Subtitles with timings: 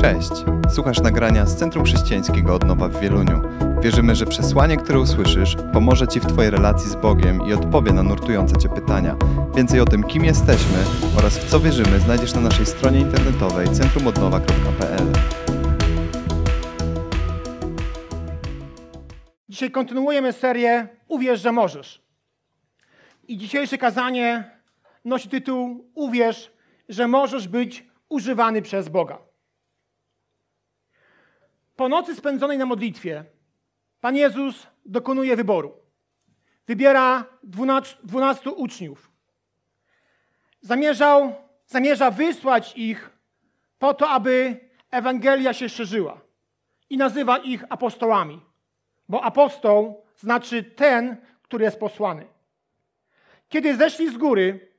[0.00, 0.30] Cześć!
[0.74, 3.42] Słuchasz nagrania z Centrum Chrześcijańskiego Odnowa w Wieluniu.
[3.82, 8.02] Wierzymy, że przesłanie, które usłyszysz, pomoże Ci w Twojej relacji z Bogiem i odpowie na
[8.02, 9.16] nurtujące Cię pytania.
[9.56, 10.78] Więcej o tym, kim jesteśmy
[11.18, 15.12] oraz w co wierzymy, znajdziesz na naszej stronie internetowej centrumodnowa.pl.
[19.48, 22.02] Dzisiaj kontynuujemy serię Uwierz, że możesz.
[23.28, 24.50] I dzisiejsze kazanie
[25.04, 26.50] nosi tytuł Uwierz,
[26.88, 29.27] że możesz być używany przez Boga.
[31.78, 33.24] Po nocy spędzonej na modlitwie
[34.00, 35.74] Pan Jezus dokonuje wyboru.
[36.66, 37.24] Wybiera
[38.02, 39.10] dwunastu uczniów.
[40.60, 41.34] Zamierzał,
[41.66, 43.10] zamierza wysłać ich
[43.78, 44.60] po to, aby
[44.90, 46.20] Ewangelia się szerzyła.
[46.90, 48.40] I nazywa ich apostołami,
[49.08, 52.26] bo apostoł znaczy ten, który jest posłany.
[53.48, 54.72] Kiedy zeszli z góry,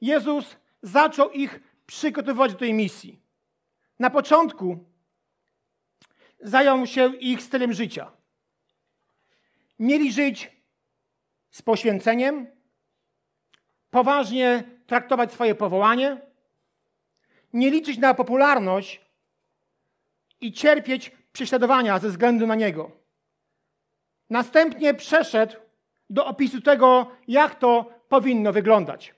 [0.00, 3.20] Jezus zaczął ich przygotowywać do tej misji.
[3.98, 4.87] Na początku
[6.40, 8.12] zajął się ich stylem życia.
[9.78, 10.52] Mieli żyć
[11.50, 12.46] z poświęceniem,
[13.90, 16.20] poważnie traktować swoje powołanie,
[17.52, 19.00] nie liczyć na popularność
[20.40, 22.90] i cierpieć prześladowania ze względu na niego.
[24.30, 25.56] Następnie przeszedł
[26.10, 29.14] do opisu tego, jak to powinno wyglądać.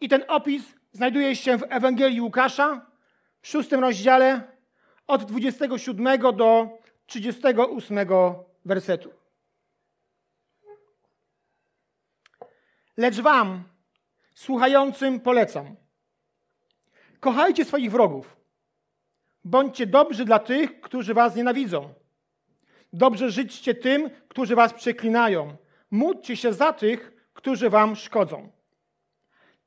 [0.00, 2.86] I ten opis znajduje się w Ewangelii Łukasza
[3.40, 4.42] w szóstym rozdziale
[5.10, 7.98] od 27 do 38
[8.64, 9.10] wersetu.
[12.96, 13.64] Lecz wam,
[14.34, 15.76] słuchającym, polecam.
[17.20, 18.36] Kochajcie swoich wrogów.
[19.44, 21.94] Bądźcie dobrzy dla tych, którzy was nienawidzą.
[22.92, 25.56] Dobrze życzcie tym, którzy was przeklinają.
[25.90, 28.50] Módlcie się za tych, którzy wam szkodzą.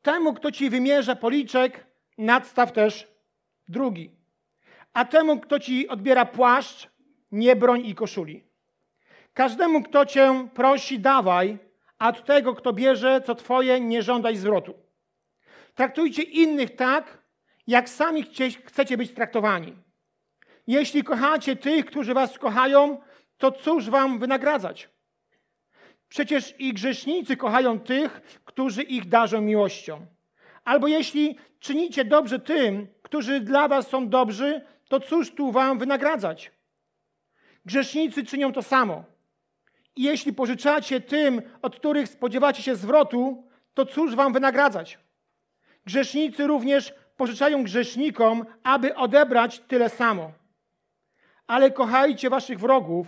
[0.02, 3.08] Temu, kto ci wymierza policzek, nadstaw też
[3.68, 4.23] drugi.
[4.94, 6.90] A temu, kto ci odbiera płaszcz,
[7.32, 8.44] nie broń i koszuli.
[9.34, 11.58] Każdemu, kto cię prosi, dawaj,
[12.00, 14.74] a od tego, kto bierze, co twoje, nie żądaj zwrotu.
[15.76, 17.24] Traktujcie innych tak,
[17.68, 18.24] jak sami
[18.66, 19.76] chcecie być traktowani.
[20.68, 23.02] Jeśli kochacie tych, którzy was kochają,
[23.38, 24.90] to cóż wam wynagradzać?
[26.10, 30.06] Przecież i grzesznicy kochają tych, którzy ich darzą miłością.
[30.64, 34.62] Albo jeśli czynicie dobrze tym, którzy dla was są dobrzy,
[34.94, 36.52] to cóż tu wam wynagradzać?
[37.66, 39.04] Grzesznicy czynią to samo.
[39.96, 43.44] I jeśli pożyczacie tym, od których spodziewacie się zwrotu,
[43.74, 45.00] to cóż wam wynagradzać?
[45.86, 50.32] Grzesznicy również pożyczają grzesznikom, aby odebrać tyle samo.
[51.48, 53.08] Ale kochajcie waszych wrogów,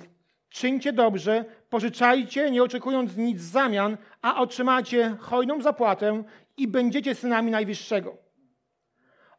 [0.49, 6.23] czyńcie dobrze, pożyczajcie, nie oczekując nic w zamian, a otrzymacie hojną zapłatę
[6.57, 8.24] i będziecie synami Najwyższego.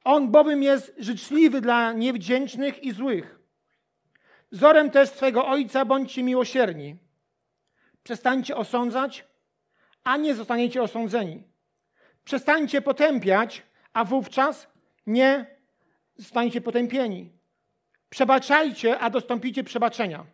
[0.07, 3.39] On bowiem jest życzliwy dla niewdzięcznych i złych.
[4.53, 6.97] Wzorem też swego Ojca bądźcie miłosierni.
[8.03, 9.25] Przestańcie osądzać,
[10.05, 11.43] a nie zostaniecie osądzeni.
[12.25, 13.63] Przestańcie potępiać,
[13.93, 14.69] a wówczas
[15.07, 15.47] nie
[16.17, 17.33] zostaniecie potępieni.
[18.09, 20.27] Przebaczajcie, a dostąpicie przebaczenia.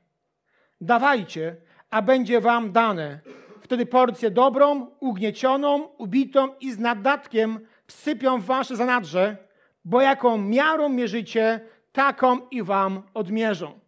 [0.81, 1.56] Dawajcie,
[1.91, 3.21] a będzie wam dane.
[3.60, 9.51] Wtedy porcję dobrą, ugniecioną, ubitą i z nadatkiem wsypią w wasze zanadrze,
[9.84, 11.60] bo jaką miarą mierzycie,
[11.93, 13.81] taką i wam odmierzą.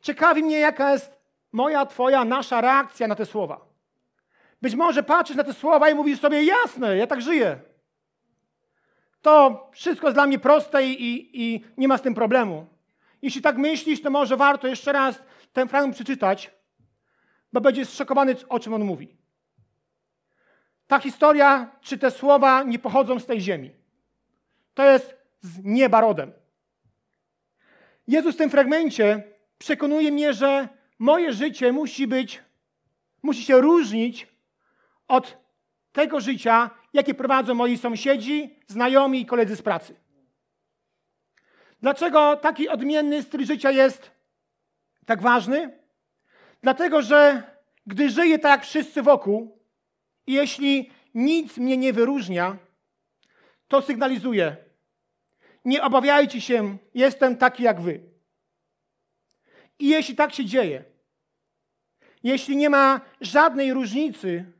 [0.00, 1.18] Ciekawi mnie, jaka jest
[1.52, 3.66] moja, twoja, nasza reakcja na te słowa.
[4.62, 7.60] Być może patrzysz na te słowa i mówisz sobie, jasne, ja tak żyję.
[9.22, 12.66] To wszystko jest dla mnie proste i, i, i nie ma z tym problemu.
[13.22, 16.50] Jeśli tak myślisz, to może warto jeszcze raz ten fragment przeczytać,
[17.52, 19.16] bo będziesz zszokowany, o czym on mówi.
[20.86, 23.85] Ta historia, czy te słowa nie pochodzą z tej ziemi.
[24.76, 26.32] To jest z nieba rodem.
[28.08, 29.22] Jezus w tym fragmencie
[29.58, 32.42] przekonuje mnie, że moje życie musi być,
[33.22, 34.28] musi się różnić
[35.08, 35.38] od
[35.92, 39.96] tego życia, jakie prowadzą moi sąsiedzi, znajomi i koledzy z pracy.
[41.80, 44.10] Dlaczego taki odmienny styl życia jest
[45.06, 45.78] tak ważny?
[46.62, 47.42] Dlatego, że
[47.86, 49.58] gdy żyję tak jak wszyscy wokół
[50.26, 52.56] i jeśli nic mnie nie wyróżnia,
[53.68, 54.65] to sygnalizuje:
[55.66, 58.00] Nie obawiajcie się, jestem taki jak wy.
[59.78, 60.84] I jeśli tak się dzieje,
[62.22, 64.52] jeśli nie ma żadnej różnicy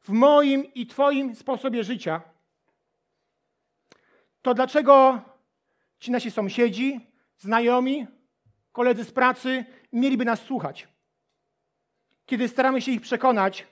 [0.00, 2.22] w moim i Twoim sposobie życia,
[4.42, 5.22] to dlaczego
[5.98, 7.00] ci nasi sąsiedzi,
[7.38, 8.06] znajomi,
[8.72, 10.88] koledzy z pracy mieliby nas słuchać?
[12.26, 13.66] Kiedy staramy się ich przekonać,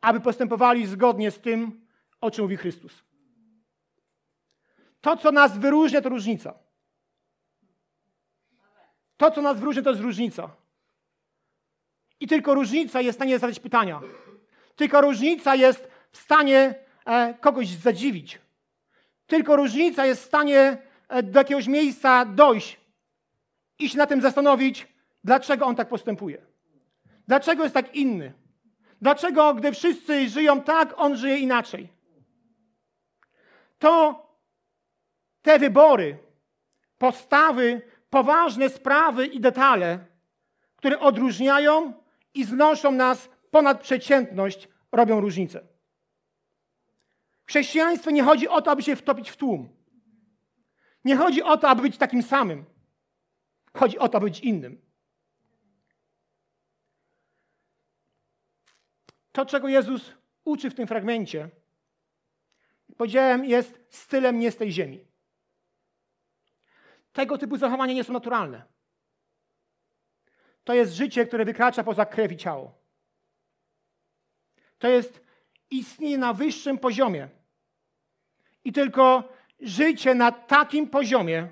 [0.00, 1.86] aby postępowali zgodnie z tym,
[2.20, 3.09] o czym mówi Chrystus.
[5.00, 6.54] To, co nas wyróżnia, to różnica.
[9.16, 10.50] To, co nas wyróżnia, to jest różnica.
[12.20, 14.00] I tylko różnica jest w stanie zadać pytania.
[14.76, 16.74] Tylko różnica jest w stanie
[17.04, 18.38] e, kogoś zadziwić.
[19.26, 22.80] Tylko różnica jest w stanie e, do jakiegoś miejsca dojść
[23.78, 24.86] i się na tym zastanowić,
[25.24, 26.42] dlaczego on tak postępuje.
[27.28, 28.32] Dlaczego jest tak inny?
[29.02, 31.88] Dlaczego, gdy wszyscy żyją tak, on żyje inaczej?
[33.78, 34.22] To
[35.42, 36.18] te wybory,
[36.98, 40.06] postawy, poważne sprawy i detale,
[40.76, 41.92] które odróżniają
[42.34, 45.66] i znoszą nas ponad przeciętność, robią różnicę.
[47.44, 49.68] W chrześcijaństwie nie chodzi o to, aby się wtopić w tłum.
[51.04, 52.64] Nie chodzi o to, aby być takim samym.
[53.76, 54.82] Chodzi o to, aby być innym.
[59.32, 60.12] To, czego Jezus
[60.44, 61.50] uczy w tym fragmencie,
[62.96, 65.09] powiedziałem, jest stylem nie z tej ziemi.
[67.12, 68.62] Tego typu zachowania nie są naturalne.
[70.64, 72.74] To jest życie, które wykracza poza krew i ciało.
[74.78, 75.20] To jest
[75.70, 77.28] istnienie na wyższym poziomie.
[78.64, 81.48] I tylko życie na takim poziomie,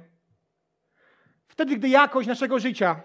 [1.49, 3.00] wtedy, gdy jakość naszego życia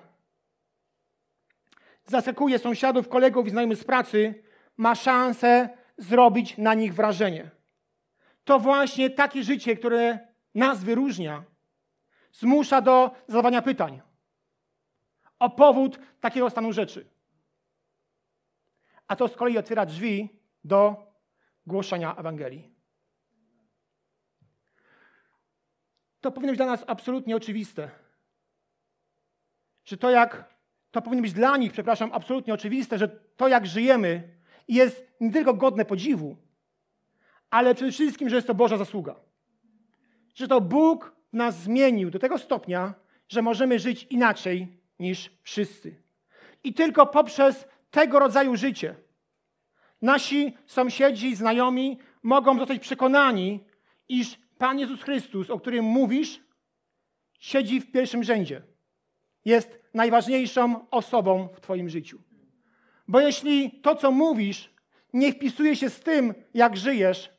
[2.06, 4.44] zaskakuje sąsiadów, kolegów i znajomych z pracy,
[4.78, 7.50] ma szansę zrobić na nich wrażenie.
[8.44, 10.20] To właśnie takie życie, które
[10.56, 11.44] nas wyróżnia,
[12.34, 14.02] zmusza do zadawania pytań
[15.40, 17.10] o powód takiego stanu rzeczy.
[19.08, 20.30] A to z kolei otwiera drzwi
[20.64, 20.96] do
[21.66, 22.74] głoszenia Ewangelii.
[26.22, 27.92] To powinno być dla nas absolutnie oczywiste.
[29.86, 30.56] Że to jak,
[30.92, 34.38] to powinno być dla nich, przepraszam, absolutnie oczywiste, że to jak żyjemy
[34.68, 36.38] jest nie tylko godne podziwu,
[37.50, 39.16] ale przede wszystkim, że jest to Boża zasługa.
[40.36, 42.94] Że to Bóg nas zmienił do tego stopnia,
[43.30, 44.68] że możemy żyć inaczej
[45.00, 45.96] niż wszyscy.
[46.64, 48.96] I tylko poprzez tego rodzaju życie
[50.04, 53.60] nasi sąsiedzi, znajomi mogą zostać przekonani,
[54.10, 56.40] iż Pan Jezus Chrystus, o którym mówisz,
[57.40, 58.62] siedzi w pierwszym rzędzie.
[59.46, 62.22] Jest najważniejszą osobą w Twoim życiu.
[63.08, 64.74] Bo jeśli to, co mówisz,
[65.14, 67.30] nie wpisuje się z tym, jak żyjesz,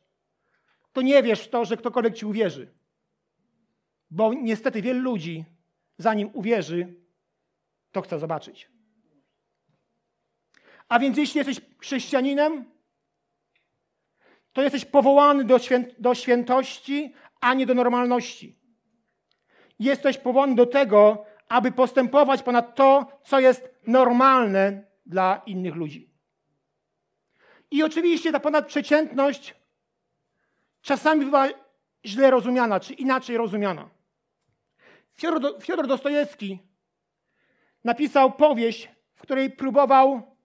[0.93, 2.74] to nie wiesz w to, że ktokolwiek ci uwierzy.
[4.15, 5.45] Bo niestety wielu ludzi,
[5.99, 6.95] zanim uwierzy,
[7.93, 8.69] to chce zobaczyć.
[10.89, 12.65] A więc jeśli jesteś chrześcijaninem,
[14.53, 18.59] to jesteś powołany do, świę do świętości, a nie do normalności.
[19.79, 26.11] Jesteś powołany do tego, aby postępować ponad to, co jest normalne dla innych ludzi.
[27.71, 29.55] I oczywiście ta ponadprzeciętność
[30.83, 31.49] czasami bywa
[32.05, 33.94] źle rozumiana, czy inaczej rozumiana.
[35.61, 36.59] Fiodor Dostojewski
[37.85, 40.37] napisał powieść, w której próbował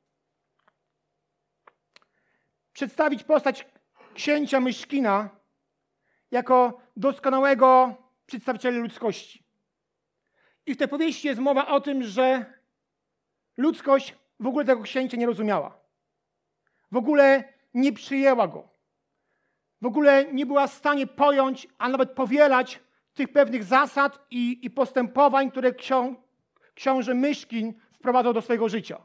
[2.74, 3.68] przedstawić postać
[4.14, 5.30] księcia Myszkina
[6.32, 7.96] jako doskonałego
[8.26, 9.44] przedstawiciela ludzkości.
[10.66, 12.46] I w tej powieści jest mowa o tym, że
[13.58, 15.80] ludzkość w ogóle tego księcia nie rozumiała.
[16.92, 18.70] W ogóle nie przyjęła go.
[19.82, 22.80] W ogóle nie była w stanie pojąć, a nawet powielać
[23.20, 26.16] tych pewnych zasad i, i postępowań, które ksią,
[26.74, 29.02] książę Myszkin wprowadzał do swojego życia.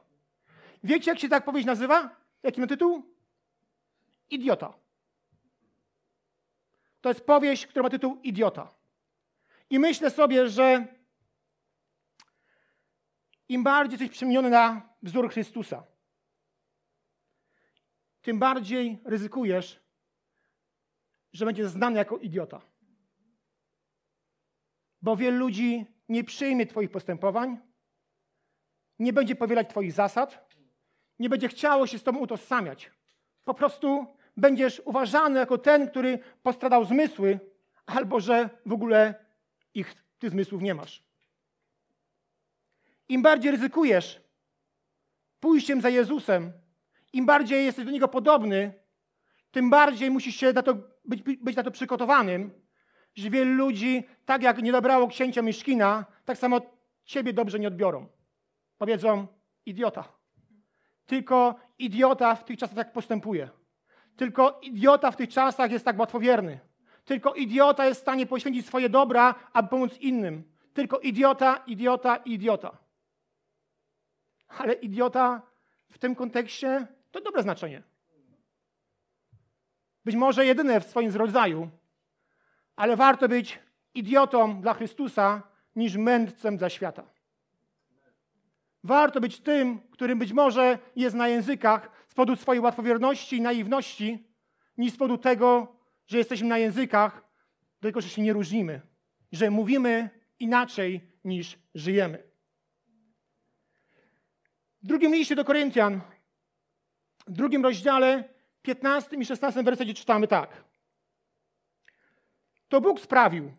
[0.85, 2.17] Wiecie, jak się tak powieść nazywa?
[2.43, 3.03] Jaki ma tytuł?
[4.31, 4.75] Idiota.
[7.00, 8.75] To jest powieść, która ma tytuł Idiota.
[9.71, 10.87] I myślę sobie, że
[13.49, 15.85] im bardziej jesteś przemieniony na wzór Chrystusa,
[18.23, 19.81] tym bardziej ryzykujesz,
[21.33, 22.74] że będziesz znany jako idiota.
[25.05, 27.59] Bo wielu ludzi nie przyjmie Twoich postępowań,
[28.99, 30.57] nie będzie powielać Twoich zasad,
[31.19, 32.91] nie będzie chciało się z Tobą utożsamiać.
[33.45, 34.07] Po prostu
[34.37, 37.41] będziesz uważany jako ten, który postradał zmysły,
[37.87, 39.15] albo że w ogóle
[39.75, 41.05] ich Ty zmysłów nie masz.
[43.09, 44.21] Im bardziej ryzykujesz
[45.41, 46.53] pójściem za Jezusem,
[47.13, 48.73] im bardziej jesteś do Niego podobny,
[49.51, 52.63] tym bardziej musisz się na to, być, być na to przygotowanym,
[53.14, 56.61] że wielu ludzi, tak jak nie dobrało księcia Miszkina, tak samo
[57.04, 58.06] Ciebie dobrze nie odbiorą.
[58.78, 59.26] Powiedzą,
[59.66, 60.12] idiota.
[61.06, 63.49] Tylko idiota w tych czasach tak postępuje.
[64.16, 66.61] Tylko idiota w tych czasach jest tak łatwowierny.
[67.04, 70.44] Tylko idiota jest w stanie poświęcić swoje dobra, aby pomóc innym.
[70.75, 72.78] Tylko idiota, idiota, idiota.
[74.49, 75.42] Ale idiota
[75.90, 77.83] w tym kontekście to dobre znaczenie.
[80.04, 81.71] Być może jedyne w swoim rodzaju,
[82.76, 83.59] ale warto być
[83.95, 85.43] idiotą dla Chrystusa
[85.76, 87.04] niż mędrcem dla świata.
[88.85, 94.28] Warto być tym, którym być może jest na językach z powodu swojej łatwowierności i naiwności,
[94.78, 95.76] niż z powodu tego,
[96.07, 97.25] że jesteśmy na językach,
[97.81, 98.81] tylko że się nie różnimy,
[99.33, 102.23] że mówimy inaczej niż żyjemy.
[104.83, 106.00] W drugim liście do Koryntian,
[107.26, 108.25] w drugim rozdziale,
[108.62, 110.64] 15 i 16 wersecie czytamy tak.
[112.68, 113.52] To Bóg sprawił,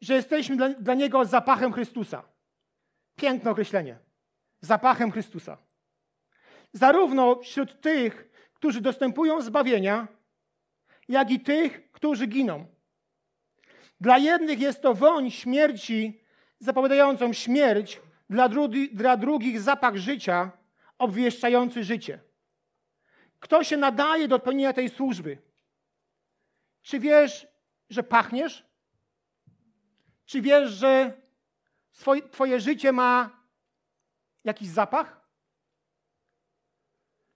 [0.00, 2.22] że jesteśmy dla, dla Niego zapachem Chrystusa.
[3.16, 3.98] Piękne określenie.
[4.60, 5.58] Zapachem Chrystusa.
[6.72, 10.08] Zarówno wśród tych, którzy dostępują zbawienia,
[11.08, 12.66] jak i tych, którzy giną.
[14.00, 16.20] Dla jednych jest to woń śmierci,
[16.58, 18.00] zapowiadającą śmierć,
[18.30, 18.48] dla,
[18.92, 20.50] dla drugich zapach życia,
[20.98, 22.20] obwieszczający życie.
[23.40, 25.38] Kto się nadaje do pełnienia tej służby?
[26.82, 27.46] Czy wiesz,
[27.92, 28.66] że pachniesz?
[30.26, 31.12] Czy wiesz, że
[31.90, 33.30] swoje, Twoje życie ma
[34.44, 35.20] jakiś zapach?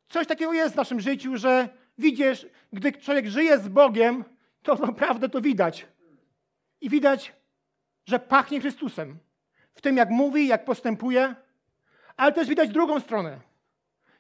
[0.09, 4.25] Coś takiego jest w naszym życiu, że widzisz, gdy człowiek żyje z Bogiem,
[4.63, 5.87] to naprawdę to widać.
[6.81, 7.33] I widać,
[8.07, 9.19] że pachnie Chrystusem.
[9.75, 11.35] W tym, jak mówi, jak postępuje,
[12.17, 13.41] ale też widać drugą stronę.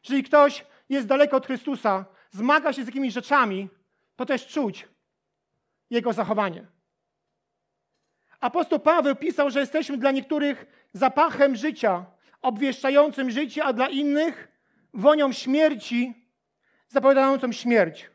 [0.02, 3.68] Jeżeli ktoś jest daleko od Chrystusa, zmaga się z jakimiś rzeczami,
[4.16, 4.88] to też czuć
[5.90, 6.66] jego zachowanie.
[8.40, 12.06] Apostoł Paweł pisał, że jesteśmy dla niektórych zapachem życia,
[12.42, 14.48] obwieszczającym życie, a dla innych
[14.94, 16.14] wonią śmierci,
[16.88, 18.10] zapowiadającą śmierć.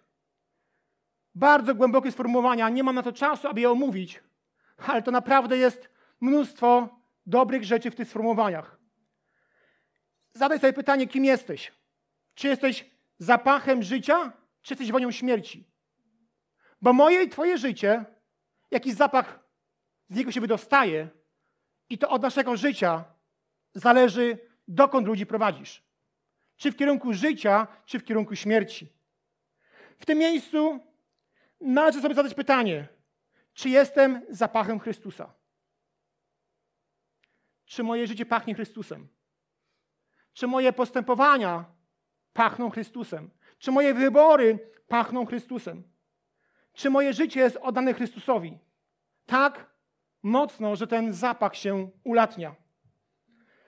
[1.36, 4.24] Bardzo głębokie sformułowania, nie mam na to czasu, aby je omówić,
[4.78, 5.90] ale to naprawdę jest
[6.22, 6.90] mnóstwo
[7.26, 8.78] dobrych rzeczy w tych sformułowaniach.
[10.34, 11.72] Zadaj sobie pytanie, kim jesteś?
[12.36, 12.86] Czy jesteś
[13.18, 15.71] zapachem życia, czy jesteś wonią śmierci?
[16.82, 18.06] Bo moje i Twoje życie,
[18.72, 19.40] jakiś zapach
[20.10, 21.10] z niego się wydostaje,
[21.90, 23.04] i to od naszego życia
[23.74, 25.84] zależy, dokąd ludzi prowadzisz.
[26.58, 28.88] Czy w kierunku życia, czy w kierunku śmierci.
[30.00, 30.80] W tym miejscu
[31.62, 32.88] należy sobie zadać pytanie,
[33.54, 35.34] czy jestem zapachem Chrystusa?
[37.66, 39.08] Czy moje życie pachnie Chrystusem?
[40.34, 41.66] Czy moje postępowania
[42.34, 43.30] pachną Chrystusem?
[43.60, 45.84] Czy moje wybory pachną Chrystusem?
[46.74, 48.60] Czy moje życie jest oddane Chrystusowi?
[49.26, 49.72] Tak
[50.24, 52.56] mocno, że ten zapach się ulatnia.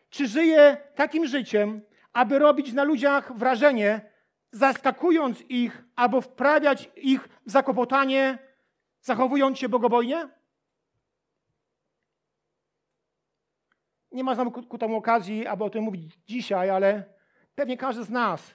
[0.09, 1.81] Czy żyję takim życiem,
[2.13, 4.11] aby robić na ludziach wrażenie,
[4.51, 8.37] zaskakując ich albo wprawiać ich w zakopotanie,
[9.01, 10.29] zachowując się bogobojnie?
[14.11, 17.13] Nie ma znowu ku temu okazji, aby o tym mówić dzisiaj, ale
[17.55, 18.53] pewnie każdy z nas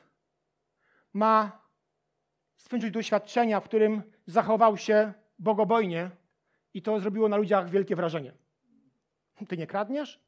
[1.13, 1.63] ma
[2.57, 6.11] swojego doświadczenia, w którym zachował się bogobojnie
[6.75, 8.33] i to zrobiło na ludziach wielkie wrażenie.
[9.49, 10.21] Ty nie kradniesz?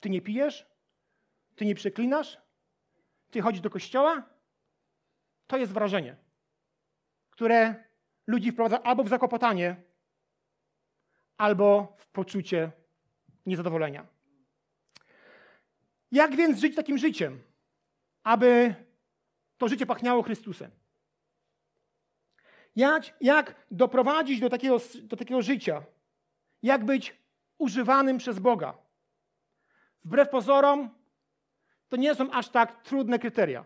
[0.00, 0.66] Ty nie pijesz?
[1.56, 2.38] Ty nie przeklinasz?
[3.30, 4.22] Ty chodzisz do kościoła?
[5.46, 6.16] To jest wrażenie,
[7.30, 7.84] które
[8.26, 9.76] ludzi wprowadza albo w zakopotanie,
[11.36, 12.72] albo w poczucie
[13.46, 14.06] niezadowolenia.
[16.12, 17.42] Jak więc żyć takim życiem,
[18.22, 18.74] aby
[19.58, 20.70] to życie pachniało Chrystusem?
[22.76, 25.82] Jak, jak doprowadzić do takiego, do takiego życia?
[26.62, 27.16] Jak być
[27.58, 28.74] używanym przez Boga?
[30.04, 30.90] Wbrew pozorom,
[31.88, 33.64] to nie są aż tak trudne kryteria.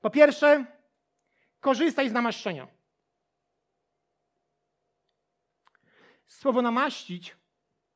[0.00, 0.64] Po pierwsze,
[1.60, 2.66] korzystaj z namaszczenia.
[6.26, 7.36] Słowo namaścić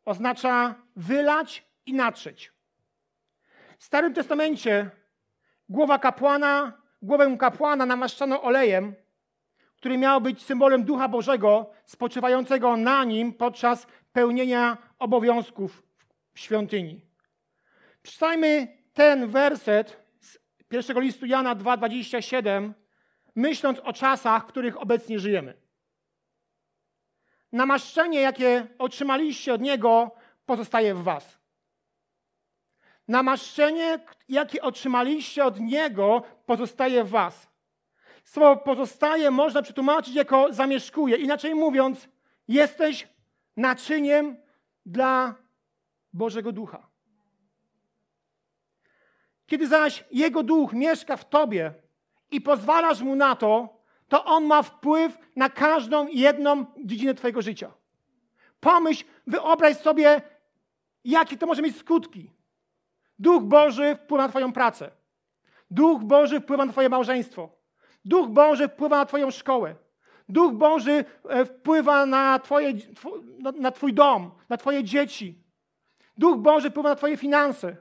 [0.05, 2.53] oznacza wylać i natrzeć.
[3.79, 4.91] W Starym Testamencie
[5.69, 8.95] głowa kapłana, głowę kapłana namaszczano olejem,
[9.77, 15.83] który miał być symbolem Ducha Bożego spoczywającego na nim podczas pełnienia obowiązków
[16.35, 17.01] w świątyni.
[18.03, 22.73] Przeczytajmy ten werset z pierwszego listu Jana 2,27,
[23.35, 25.55] myśląc o czasach, w których obecnie żyjemy.
[27.53, 30.11] Namaszczenie, jakie otrzymaliście od Niego,
[30.47, 31.44] pozostaje w Was.
[33.09, 37.49] Namaszczenie, jakie otrzymaliście od Niego, pozostaje w Was.
[38.25, 41.17] Słowo pozostaje można przetłumaczyć jako zamieszkuje.
[41.17, 42.09] Inaczej mówiąc,
[42.49, 43.09] jesteś
[43.57, 44.37] naczyniem
[44.87, 45.35] dla
[46.13, 46.87] Bożego Ducha.
[49.47, 51.75] Kiedy zaś Jego Duch mieszka w Tobie
[52.31, 53.69] i pozwalasz Mu na to,
[54.09, 57.73] to On ma wpływ na każdą jedną dziedzinę Twojego życia.
[58.61, 60.23] Pomyśl, wyobraź sobie,
[61.05, 62.31] jakie to może mieć skutki.
[63.19, 64.91] Duch Boży wpływa na Twoją pracę.
[65.71, 67.49] Duch Boży wpływa na Twoje małżeństwo.
[68.05, 69.75] Duch Boży wpływa na Twoją szkołę.
[70.29, 72.73] Duch Boży e, wpływa na, twoje,
[73.61, 75.45] na Twój dom, na Twoje dzieci.
[76.19, 77.77] Duch Boży wpływa na Twoje finanse.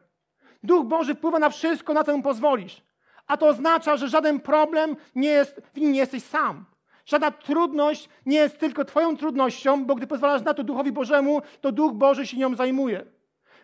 [0.63, 2.82] Duch Boży wpływa na wszystko, na co mu pozwolisz.
[3.28, 6.66] A to oznacza, że żaden problem nie jest, nie jesteś sam.
[7.06, 11.72] Żadna trudność nie jest tylko Twoją trudnością, bo gdy pozwalasz na to Duchowi Bożemu, to
[11.72, 13.06] Duch Boży się nią zajmuje.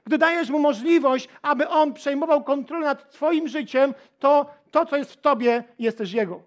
[0.09, 5.13] Gdy dajesz mu możliwość, aby on przejmował kontrolę nad Twoim życiem, to to, co jest
[5.13, 6.43] w Tobie, jest też Jego.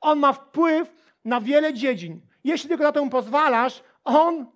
[0.00, 2.20] On ma wpływ na wiele dziedzin.
[2.44, 4.46] Jeśli tylko na to pozwalasz, on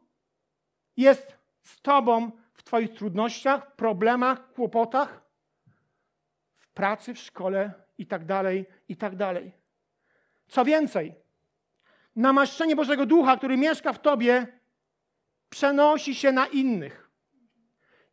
[0.96, 5.20] jest z Tobą w Twoich trudnościach, problemach, kłopotach,
[6.58, 9.52] w pracy, w szkole i tak dalej, i tak dalej.
[10.48, 11.14] Co więcej,
[12.16, 14.46] namaszczenie Bożego Ducha, który mieszka w Tobie,
[15.50, 16.99] przenosi się na innych.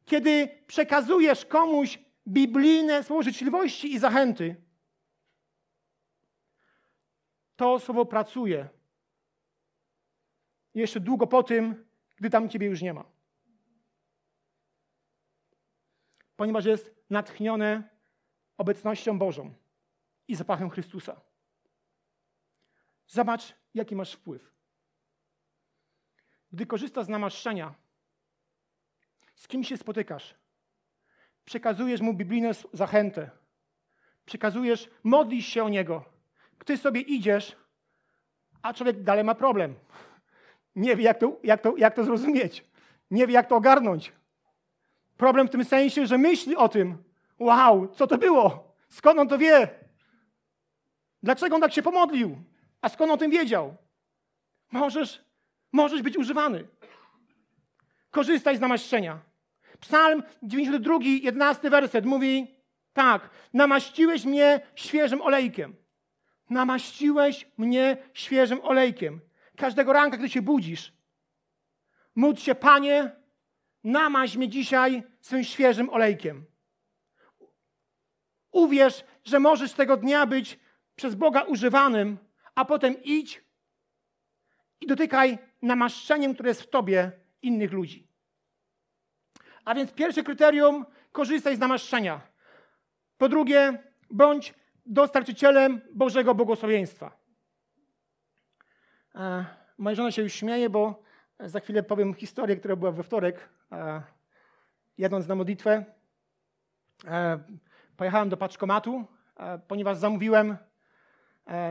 [0.07, 4.55] Kiedy przekazujesz komuś biblijne słowo życzliwości i zachęty,
[7.55, 8.69] to słowo pracuje.
[10.73, 11.85] Jeszcze długo po tym,
[12.15, 13.03] gdy tam Ciebie już nie ma.
[16.35, 17.89] Ponieważ jest natchnione
[18.57, 19.53] obecnością Bożą
[20.27, 21.21] i zapachem Chrystusa.
[23.07, 24.53] Zobacz, jaki masz wpływ.
[26.51, 27.86] Gdy korzystasz z namaszczenia,
[29.37, 30.35] z kim się spotykasz,
[31.45, 33.29] przekazujesz mu biblijną zachętę,
[34.25, 36.05] przekazujesz, modlisz się o niego.
[36.65, 37.55] Ty sobie idziesz,
[38.61, 39.75] a człowiek dalej ma problem.
[40.75, 42.65] Nie wie, jak to, jak, to, jak to zrozumieć.
[43.11, 44.11] Nie wie, jak to ogarnąć.
[45.17, 47.03] Problem w tym sensie, że myśli o tym.
[47.39, 48.75] Wow, co to było?
[48.89, 49.69] Skąd on to wie?
[51.23, 52.37] Dlaczego on tak się pomodlił?
[52.81, 53.75] A skąd o tym wiedział?
[54.71, 55.23] Możesz,
[55.71, 56.67] możesz być używany.
[58.11, 59.26] Korzystaj z namaszczenia.
[59.79, 62.55] Psalm 92, 11 werset mówi
[62.93, 63.29] tak.
[63.53, 65.75] Namaściłeś mnie świeżym olejkiem.
[66.49, 69.21] Namaściłeś mnie świeżym olejkiem.
[69.57, 70.93] Każdego ranka, gdy się budzisz,
[72.15, 73.11] módl się, Panie,
[73.83, 76.45] namaść mnie dzisiaj swym świeżym olejkiem.
[78.51, 80.59] Uwierz, że możesz tego dnia być
[80.95, 82.17] przez Boga używanym,
[82.55, 83.43] a potem idź
[84.81, 88.06] i dotykaj namaszczeniem, które jest w tobie, innych ludzi.
[89.67, 92.21] A więc pierwsze kryterium, korzystaj z namaszczenia.
[93.17, 94.53] Po drugie, bądź
[94.85, 97.17] dostarczycielem Bożego błogosławieństwa.
[99.15, 99.45] E,
[99.77, 101.03] moja żona się już śmieje, bo
[101.39, 103.49] za chwilę powiem historię, która była we wtorek.
[103.71, 104.01] E,
[104.97, 105.85] jadąc na modlitwę,
[107.05, 107.39] e,
[107.97, 109.05] pojechałem do paczkomatu,
[109.67, 110.57] ponieważ zamówiłem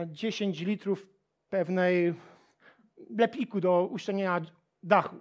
[0.07, 1.07] 10 litrów
[1.49, 2.13] pewnej
[3.09, 4.41] lepiku do uszczelnienia
[4.83, 5.15] dachu.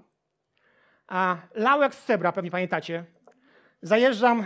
[1.09, 3.05] A lałek z Sebra, pewnie pamiętacie,
[3.83, 4.45] zajeżdżam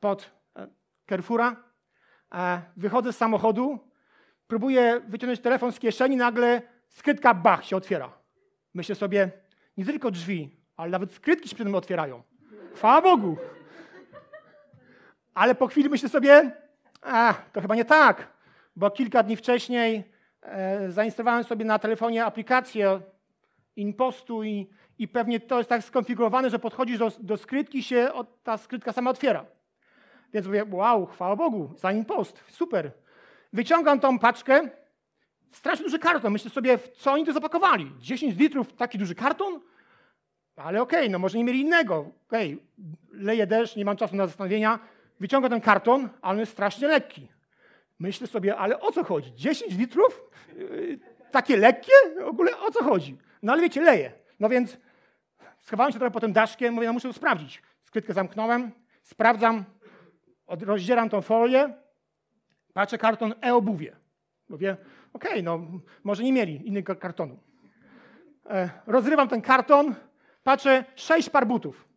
[0.00, 0.30] pod
[1.08, 1.56] Carrefoura,
[2.76, 3.78] wychodzę z samochodu,
[4.46, 8.12] próbuję wyciągnąć telefon z kieszeni, nagle skrytka bach się otwiera.
[8.74, 9.30] Myślę sobie,
[9.76, 12.22] nie tylko drzwi, ale nawet skrytki się przed mną otwierają.
[12.74, 13.36] Chwała Bogu.
[15.34, 16.50] Ale po chwili myślę sobie,
[17.02, 18.28] a, to chyba nie tak,
[18.76, 20.04] bo kilka dni wcześniej
[20.42, 23.00] e, zainstalowałem sobie na telefonie aplikację
[23.78, 28.10] InPostu i, i pewnie to jest tak skonfigurowane, że podchodzisz do, do skrytki się
[28.42, 29.46] ta skrytka sama otwiera.
[30.32, 32.92] Więc mówię, wow, chwała Bogu, zanim post, super.
[33.52, 34.70] Wyciągam tą paczkę,
[35.50, 36.32] strasznie duży karton.
[36.32, 37.92] Myślę sobie, w co oni to zapakowali?
[37.98, 39.60] 10 litrów, taki duży karton?
[40.56, 42.10] Ale okej, okay, no może nie mieli innego.
[42.26, 42.64] Okej, okay,
[43.12, 44.78] leje deszcz, nie mam czasu na zastanowienia.
[45.20, 47.28] Wyciągam ten karton, ale on jest strasznie lekki.
[47.98, 49.34] Myślę sobie, ale o co chodzi?
[49.34, 50.22] 10 litrów?
[50.56, 50.98] Yy,
[51.30, 51.92] takie lekkie?
[52.20, 53.16] W ogóle o co chodzi?
[53.42, 54.12] No ale wiecie, leje.
[54.40, 54.78] No więc
[55.58, 57.62] schowałem się trochę po tym daszkiem, mówię, no muszę to sprawdzić.
[57.82, 58.70] Skrytkę zamknąłem,
[59.02, 59.64] sprawdzam,
[60.48, 61.74] rozdzieram tą folię,
[62.72, 63.96] patrzę karton e-obuwie.
[64.48, 64.76] Mówię,
[65.12, 65.60] okej, okay, no
[66.04, 67.38] może nie mieli innego kartonu.
[68.50, 69.94] E, rozrywam ten karton,
[70.42, 71.88] patrzę, sześć par butów.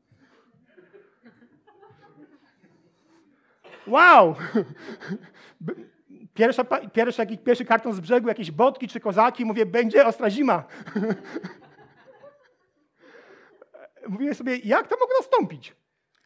[3.88, 4.36] Wow!
[6.34, 6.63] Pierwsza,
[6.94, 10.63] pierwszy, pierwszy karton z brzegu, jakieś botki czy kozaki, mówię, będzie ostra zima.
[14.08, 15.76] Mówię sobie, jak to mogło nastąpić?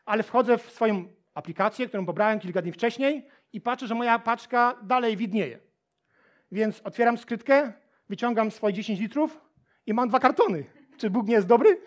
[0.05, 4.79] Ale wchodzę w swoją aplikację, którą pobrałem kilka dni wcześniej i patrzę, że moja paczka
[4.83, 5.59] dalej widnieje.
[6.51, 7.73] Więc otwieram skrytkę,
[8.09, 9.41] wyciągam swoje 10 litrów
[9.85, 10.65] i mam dwa kartony.
[10.97, 11.81] Czy Bóg nie jest dobry?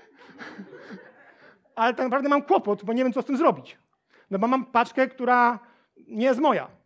[1.74, 3.78] Ale tak naprawdę mam kłopot, bo nie wiem, co z tym zrobić.
[4.30, 5.58] No bo mam paczkę, która
[6.08, 6.77] nie jest moja.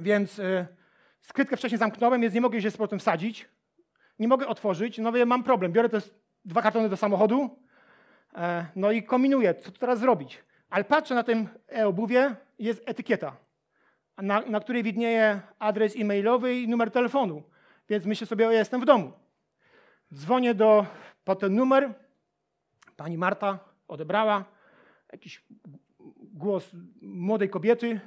[0.00, 0.66] Więc y,
[1.20, 3.48] skrytkę wcześniej zamknąłem, więc nie mogę się z powrotem wsadzić.
[4.18, 4.98] Nie mogę otworzyć.
[4.98, 5.72] No wiem, mam problem.
[5.72, 6.00] Biorę te
[6.44, 7.58] dwa kartony do samochodu,
[8.34, 10.44] e, no i kombinuję, co tu teraz zrobić.
[10.70, 13.36] Ale patrzę na tym e-obuwie, jest etykieta,
[14.18, 17.42] na, na której widnieje adres e-mailowy i numer telefonu.
[17.88, 19.12] więc myślę sobie, o jestem w domu.
[20.14, 20.86] Dzwonię do,
[21.24, 21.94] po ten numer,
[22.96, 24.44] pani Marta odebrała,
[25.12, 25.44] jakiś
[26.18, 26.70] głos
[27.02, 28.00] młodej kobiety.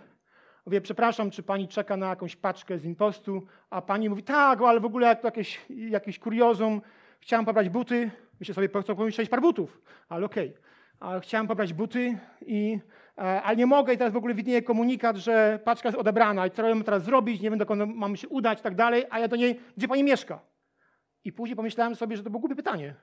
[0.69, 3.41] Mówię, przepraszam, czy pani czeka na jakąś paczkę z impostu?
[3.69, 6.81] A pani mówi, tak, ale w ogóle jak to jakieś, jakieś kuriozum,
[7.19, 8.11] chciałam pobrać buty.
[8.39, 10.53] Myślę sobie, po co pomyśleć par butów, ale okej.
[10.99, 11.21] Okay.
[11.21, 12.79] Chciałam pobrać buty, i,
[13.17, 16.51] e, ale nie mogę i teraz w ogóle widnieje komunikat, że paczka jest odebrana i
[16.51, 19.27] co mam teraz zrobić, nie wiem dokąd mam się udać i tak dalej, a ja
[19.27, 20.39] do niej, gdzie pani mieszka?
[21.23, 22.95] I później pomyślałem sobie, że to było głupie pytanie,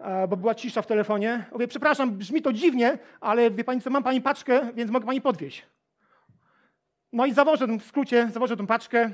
[0.00, 1.44] e, bo była cisza w telefonie.
[1.52, 5.20] Mówię, przepraszam, brzmi to dziwnie, ale wie pani co, mam pani paczkę, więc mogę pani
[5.20, 5.66] podwieźć.
[7.12, 9.10] No i zawożę, w skrócie, zawożę tą paczkę,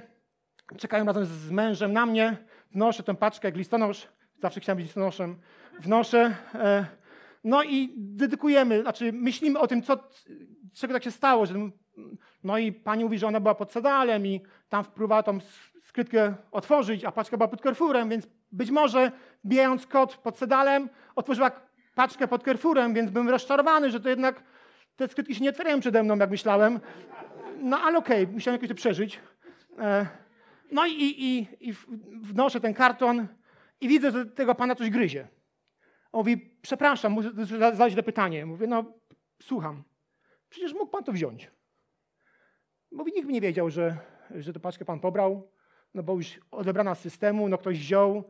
[0.79, 2.37] czekają razem z mężem na mnie,
[2.71, 4.09] wnoszę tę paczkę jak listonosz,
[4.43, 5.37] zawsze chciałem być listonoszem,
[5.81, 6.87] wnoszę, e,
[7.45, 10.09] no i dedykujemy, znaczy myślimy o tym, co,
[10.75, 11.55] czego tak się stało, że,
[12.45, 15.39] no i pani mówi, że ona była pod sedalem i tam wpływała tą
[15.83, 19.13] skrytkę otworzyć, a paczka była pod Carrefourem, więc być może
[19.45, 21.51] bijając kod pod sedalem, otworzyła
[21.95, 24.43] paczkę pod Carrefourem, więc byłem rozczarowany, że to jednak
[24.97, 26.81] te skrytki się nie otwierają przede mną, jak myślałem.
[27.57, 29.21] No ale okej, okay, musiałem jakoś to przeżyć.
[29.79, 30.07] E,
[30.73, 31.75] no i, i, i
[32.23, 33.29] wnoszę ten karton
[33.81, 35.29] i widzę, że tego pana coś gryzie.
[36.13, 38.47] On mówi, przepraszam, muszę zadać to pytanie.
[38.47, 38.85] Mówię, no
[39.43, 39.83] słucham.
[40.49, 41.51] Przecież mógł pan to wziąć.
[42.93, 43.97] Mówi, nikt nie wiedział, że,
[44.31, 45.51] że tę paczkę pan pobrał,
[45.95, 48.25] no bo już odebrana z systemu, no ktoś wziął.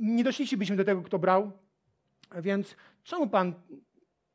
[0.00, 1.52] Nie doszliśmy do tego, kto brał.
[2.36, 3.54] Więc czemu pan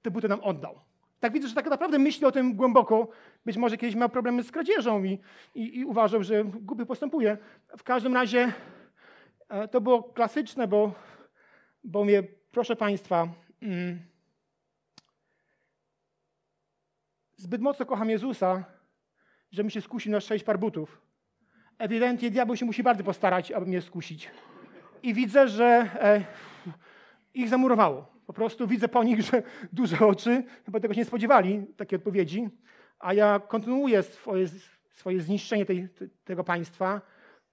[0.02, 0.83] te buty nam oddał?
[1.24, 3.08] Tak widzę, że tak naprawdę myśli o tym głęboko.
[3.46, 5.20] Być może kiedyś miał problemy z kradzieżą i,
[5.56, 7.38] i, i uważał, że głupio postępuje.
[7.78, 8.54] W każdym razie
[9.50, 10.94] e, to było klasyczne, bo,
[11.84, 13.28] bo mnie, proszę Państwa,
[13.62, 14.00] mm,
[17.38, 18.64] zbyt mocno kocham Jezusa,
[19.52, 21.02] że mi się skusi na sześć par butów.
[21.78, 24.30] Ewidentnie diabeł się musi bardzo postarać, aby mnie skusić.
[25.04, 26.24] I widzę, że e,
[27.34, 28.13] ich zamurowało.
[28.28, 32.50] Po prostu widzę po nich, że duże oczy, chyba tego się nie spodziewali, takiej odpowiedzi.
[33.00, 34.48] A ja kontynuuję swoje,
[34.92, 35.88] swoje zniszczenie tej,
[36.24, 37.02] tego państwa.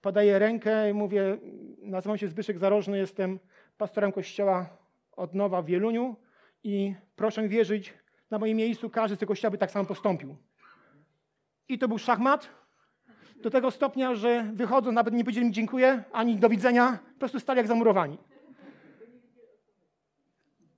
[0.01, 1.39] Podaję rękę i mówię,
[1.83, 3.39] nazywam się Zbyszek Zarożny, jestem
[3.79, 4.77] pastorem kościoła
[5.13, 6.17] od nowa w Wieluniu
[6.65, 7.95] i proszę wierzyć,
[8.31, 10.37] na moim miejscu każdy z tego kościoła by tak samo postąpił.
[11.69, 12.61] I to był szachmat,
[13.43, 17.41] do tego stopnia, że wychodzą, nawet nie powiedzieli mi dziękuję, ani do widzenia, po prostu
[17.41, 18.19] stali jak zamurowani.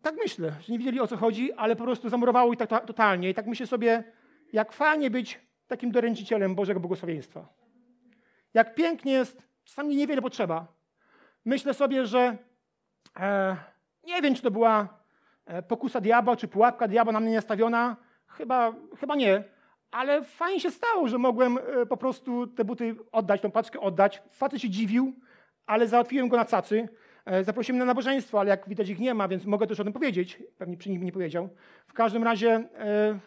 [0.02, 3.30] Tak myślę, że nie wiedzieli o co chodzi, ale po prostu zamurowało ich tak totalnie.
[3.30, 4.04] I tak myślę sobie,
[4.52, 7.48] jak fajnie być takim doręczycielem Bożego błogosławieństwa.
[8.54, 10.66] Jak pięknie jest, czasami niewiele potrzeba.
[11.44, 12.36] Myślę sobie, że
[13.20, 13.56] e,
[14.04, 14.88] nie wiem, czy to była
[15.46, 17.96] e, pokusa diabła, czy pułapka diabła na mnie nastawiona.
[18.26, 19.44] Chyba, chyba nie.
[19.90, 24.22] Ale fajnie się stało, że mogłem e, po prostu te buty oddać, tą paczkę oddać.
[24.30, 25.12] Facet się dziwił,
[25.66, 26.88] ale załatwiłem go na cacy.
[27.24, 29.92] E, zaprosiłem na nabożeństwo, ale jak widać ich nie ma, więc mogę też o tym
[29.92, 30.42] powiedzieć.
[30.58, 31.48] Pewnie przy nim nie powiedział.
[31.86, 33.18] W każdym razie e,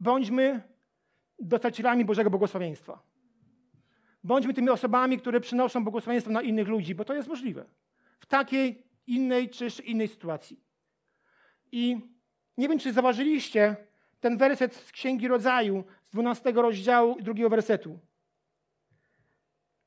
[0.00, 0.62] bądźmy
[1.38, 3.02] dostarczycielami Bożego błogosławieństwa.
[4.24, 7.64] Bądźmy tymi osobami, które przynoszą błogosławieństwo na innych ludzi, bo to jest możliwe.
[8.20, 10.60] W takiej, innej czy innej sytuacji.
[11.72, 12.00] I
[12.56, 13.76] nie wiem, czy zauważyliście
[14.20, 17.98] ten werset z Księgi Rodzaju, z 12 rozdziału, drugiego wersetu.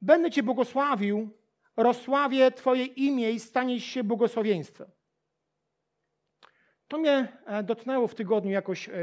[0.02, 1.30] Będę Cię błogosławił
[1.78, 4.92] rozsławię Twoje imię i stanie się błogosławieństwem.
[6.88, 8.94] To mnie e, dotknęło w tygodniu jakoś, e,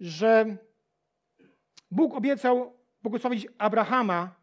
[0.00, 0.56] że
[1.90, 2.72] Bóg obiecał
[3.02, 4.34] błogosławić Abrahama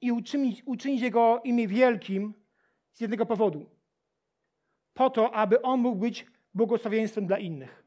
[0.00, 2.34] i uczynić, uczynić jego imię wielkim
[2.92, 3.70] z jednego powodu.
[4.94, 7.84] Po to, aby on mógł być błogosławieństwem dla innych.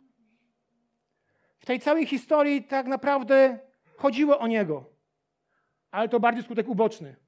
[1.59, 3.59] W tej całej historii tak naprawdę
[3.97, 4.85] chodziło o niego,
[5.91, 7.22] ale to bardziej skutek uboczny.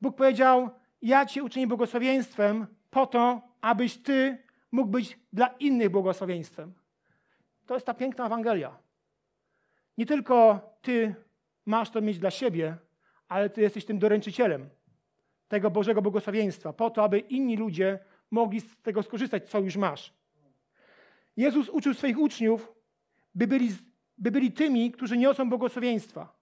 [0.00, 0.70] Bóg powiedział:
[1.02, 4.38] Ja cię uczynię błogosławieństwem po to, abyś ty
[4.72, 6.72] mógł być dla innych błogosławieństwem.
[7.66, 8.78] To jest ta piękna Ewangelia.
[9.98, 11.14] Nie tylko ty
[11.66, 12.76] masz to mieć dla siebie,
[13.28, 14.68] ale ty jesteś tym doręczycielem
[15.48, 17.98] tego Bożego błogosławieństwa, po to, aby inni ludzie
[18.30, 20.12] mogli z tego skorzystać, co już masz.
[21.36, 22.72] Jezus uczył swoich uczniów,
[23.34, 23.68] by byli,
[24.18, 26.36] by byli tymi, którzy niosą błogosławieństwa.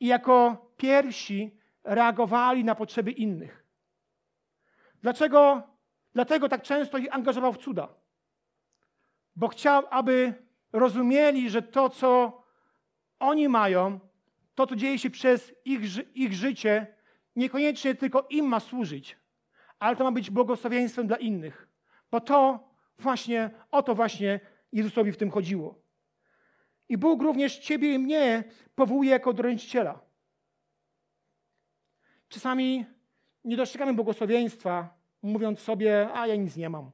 [0.00, 3.64] I jako pierwsi reagowali na potrzeby innych.
[5.02, 5.62] Dlaczego?
[6.14, 7.88] Dlatego tak często ich angażował w cuda.
[9.36, 10.34] Bo chciał, aby
[10.72, 12.42] rozumieli, że to, co
[13.18, 14.00] oni mają,
[14.54, 15.80] to, co dzieje się przez ich,
[16.14, 16.86] ich życie,
[17.36, 19.16] niekoniecznie tylko im ma służyć,
[19.78, 21.68] ale to ma być błogosławieństwem dla innych.
[22.10, 22.68] Bo to
[22.98, 24.40] właśnie, o to właśnie
[24.72, 25.84] Jezusowi w tym chodziło.
[26.88, 28.44] I Bóg również Ciebie i mnie
[28.74, 30.00] powołuje jako doręczyciela.
[32.34, 32.84] Czasami
[33.44, 34.88] nie dostrzegamy błogosławieństwa,
[35.22, 36.90] mówiąc sobie, a ja nic nie mam.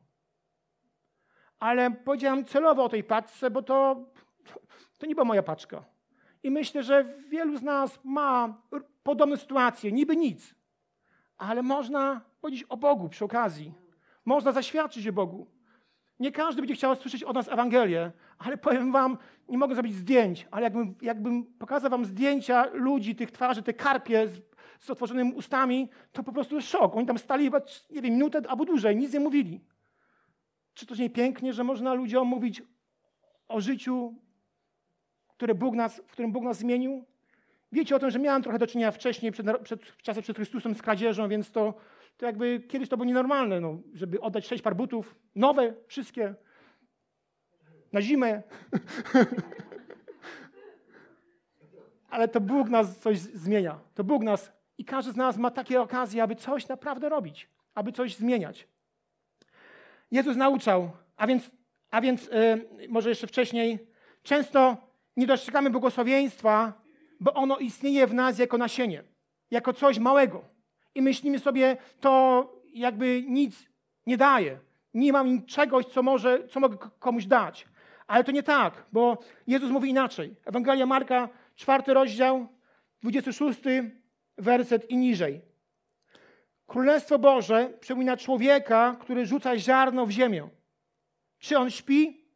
[1.58, 4.04] Ale powiedziałem celowo o tej paczce, bo to,
[4.98, 5.84] to nie była moja paczka.
[6.42, 8.62] I myślę, że wielu z nas ma
[9.02, 10.54] podobne sytuacje, niby nic,
[11.36, 13.74] ale można powiedzieć o Bogu przy okazji.
[14.24, 15.46] Można zaświadczyć o Bogu.
[16.18, 20.48] Nie każdy będzie chciał słyszeć od nas Ewangelię, ale powiem wam, nie mogę zrobić zdjęć,
[20.50, 24.49] ale jakbym, jakbym pokazał wam zdjęcia ludzi, tych twarzy, te karpie z,
[24.80, 26.96] z otworzonymi ustami, to po prostu szok.
[26.96, 29.60] Oni tam stali chyba, nie wiem, minutę albo dłużej, nic nie mówili.
[30.74, 32.62] Czy to nie pięknie, że można ludziom mówić
[33.48, 34.14] o życiu,
[35.28, 37.04] które Bóg nas, w którym Bóg nas zmienił?
[37.72, 40.74] Wiecie o tym, że miałem trochę do czynienia wcześniej, przed, przed, w czasach przed Chrystusem
[40.74, 41.74] z kradzieżą, więc to,
[42.16, 46.34] to jakby kiedyś to było nienormalne, no, żeby oddać sześć par butów, nowe, wszystkie,
[47.92, 48.40] na zimę.
[52.10, 53.80] Ale to Bóg nas coś zmienia.
[53.94, 57.92] To Bóg nas i każdy z nas ma takie okazje, aby coś naprawdę robić, aby
[57.92, 58.68] coś zmieniać.
[60.10, 61.50] Jezus nauczał, a więc,
[61.90, 62.26] a więc
[62.78, 63.78] yy, może jeszcze wcześniej,
[64.22, 64.76] często
[65.16, 66.72] nie dostrzegamy błogosławieństwa,
[67.20, 69.02] bo ono istnieje w nas jako nasienie,
[69.50, 70.44] jako coś małego.
[70.94, 73.66] I myślimy sobie, to jakby nic
[74.06, 74.58] nie daje.
[74.94, 77.66] Nie mam czegoś, co, może, co mogę komuś dać.
[78.06, 80.36] Ale to nie tak, bo Jezus mówi inaczej.
[80.44, 82.48] Ewangelia Marka, czwarty rozdział,
[83.02, 83.60] 26
[84.40, 85.40] werset i niżej.
[86.66, 90.48] Królestwo Boże przypomina człowieka, który rzuca ziarno w ziemię.
[91.38, 92.26] Czy on śpi,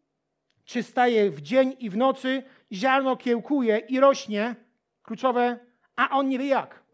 [0.64, 4.54] czy staje w dzień i w nocy, ziarno kiełkuje i rośnie,
[5.02, 5.58] kluczowe,
[5.96, 6.84] a on nie wie jak.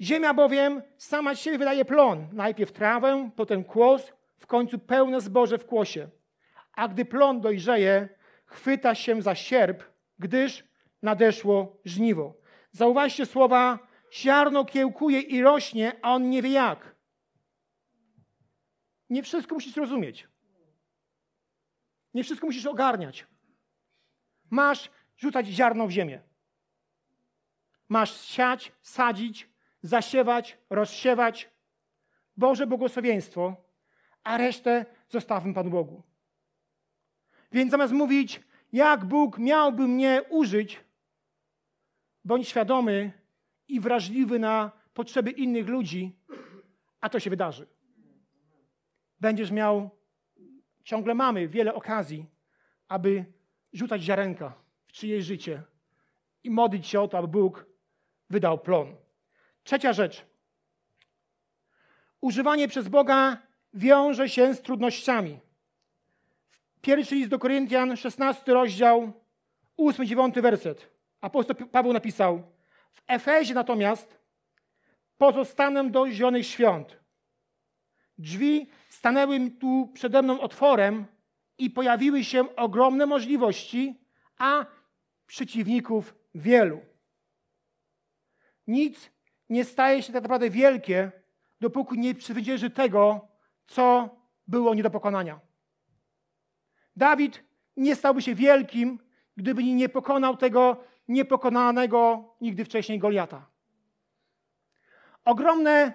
[0.00, 2.26] Ziemia bowiem sama z siebie wydaje plon.
[2.32, 6.08] Najpierw trawę, potem kłos, w końcu pełne zboże w kłosie.
[6.72, 8.08] A gdy plon dojrzeje,
[8.46, 9.82] chwyta się za sierp,
[10.18, 10.64] gdyż
[11.02, 12.43] nadeszło żniwo.
[12.74, 13.78] Zauważcie słowa,
[14.12, 16.94] ziarno kiełkuje i rośnie, a on nie wie jak.
[19.10, 20.28] Nie wszystko musisz rozumieć.
[22.14, 23.26] Nie wszystko musisz ogarniać.
[24.50, 26.22] Masz rzucać ziarno w ziemię.
[27.88, 29.50] Masz siać, sadzić,
[29.82, 31.50] zasiewać, rozsiewać.
[32.36, 33.56] Boże błogosławieństwo,
[34.24, 36.02] a resztę zostawmy Panu Bogu.
[37.52, 38.40] Więc zamiast mówić,
[38.72, 40.84] jak Bóg miałby mnie użyć,
[42.24, 43.12] bądź świadomy
[43.68, 46.16] i wrażliwy na potrzeby innych ludzi,
[47.00, 47.66] a to się wydarzy.
[49.20, 49.90] Będziesz miał,
[50.84, 52.26] ciągle mamy wiele okazji,
[52.88, 53.24] aby
[53.72, 54.54] rzucać ziarenka
[54.86, 55.62] w czyjeś życie
[56.44, 57.66] i modlić się o to, aby Bóg
[58.30, 58.96] wydał plon.
[59.62, 60.26] Trzecia rzecz.
[62.20, 63.42] Używanie przez Boga
[63.74, 65.40] wiąże się z trudnościami.
[66.80, 69.12] Pierwszy list do Koryntian, 16 rozdział,
[69.78, 70.93] 8-9 werset.
[71.24, 72.42] Apostoł Paweł napisał:
[72.92, 74.18] W Efezie natomiast
[75.18, 76.96] pozostanę do zielonych świąt.
[78.18, 81.06] Drzwi stanęły tu przede mną otworem
[81.58, 84.00] i pojawiły się ogromne możliwości,
[84.38, 84.66] a
[85.26, 86.80] przeciwników wielu.
[88.66, 89.10] Nic
[89.48, 91.12] nie staje się tak naprawdę wielkie,
[91.60, 93.28] dopóki nie przezwycięży tego,
[93.66, 95.40] co było nie do pokonania.
[96.96, 97.44] Dawid
[97.76, 98.98] nie stałby się wielkim,
[99.36, 103.46] gdyby nie pokonał tego niepokonanego nigdy wcześniej Goliata.
[105.24, 105.92] Ogromne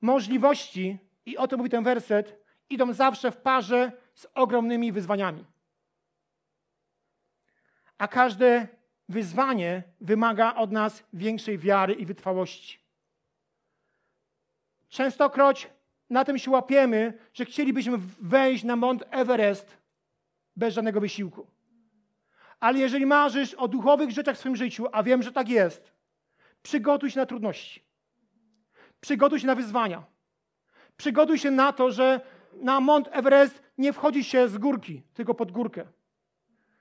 [0.00, 2.36] możliwości, i o tym mówi ten werset,
[2.70, 5.44] idą zawsze w parze z ogromnymi wyzwaniami.
[7.98, 8.68] A każde
[9.08, 12.78] wyzwanie wymaga od nas większej wiary i wytrwałości.
[14.88, 15.70] Częstokroć
[16.10, 19.76] na tym się łapiemy, że chcielibyśmy wejść na Mount Everest
[20.56, 21.46] bez żadnego wysiłku.
[22.60, 25.92] Ale jeżeli marzysz o duchowych rzeczach w swoim życiu, a wiem, że tak jest,
[26.62, 27.84] przygotuj się na trudności.
[29.00, 30.04] Przygotuj się na wyzwania.
[30.96, 32.20] Przygotuj się na to, że
[32.62, 35.84] na Mount Everest nie wchodzi się z górki, tylko pod górkę.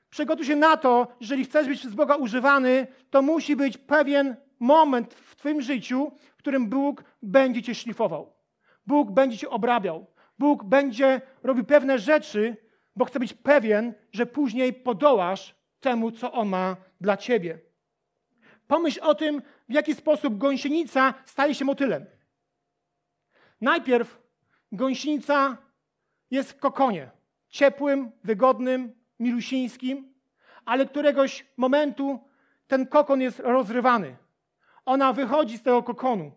[0.10, 5.14] Przygotuj się na to, jeżeli chcesz być przez Boga używany, to musi być pewien moment
[5.14, 8.34] w Twoim życiu, w którym Bóg będzie Cię szlifował.
[8.88, 10.06] Bóg będzie Cię obrabiał.
[10.40, 12.58] Bóg będzie robił pewne rzeczy,
[12.96, 17.60] bo chce być pewien, że później podołasz temu, co On ma dla Ciebie.
[18.68, 22.06] Pomyśl o tym, w jaki sposób gąsienica staje się motylem.
[23.62, 24.22] Najpierw
[24.72, 25.58] gąsienica
[26.32, 27.12] jest w kokonie,
[27.50, 30.14] ciepłym, wygodnym, milusińskim,
[30.66, 32.20] ale któregoś momentu
[32.68, 34.18] ten kokon jest rozrywany.
[34.86, 36.32] Ona wychodzi z tego kokonu.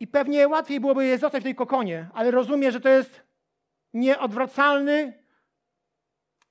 [0.00, 3.22] I pewnie łatwiej byłoby je zostać w tej kokonie, ale rozumie, że to jest
[3.94, 5.19] nieodwracalny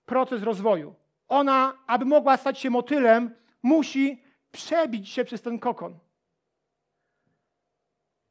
[0.09, 0.95] proces rozwoju.
[1.27, 5.99] Ona, aby mogła stać się motylem, musi przebić się przez ten kokon.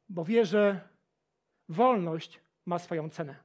[0.09, 0.89] Bo wie, że
[1.69, 3.35] wolność ma swoją cenę.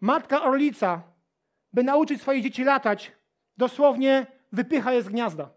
[0.00, 1.02] Matka orlica,
[1.72, 3.12] by nauczyć swoje dzieci latać,
[3.56, 5.50] dosłownie wypycha je z gniazda.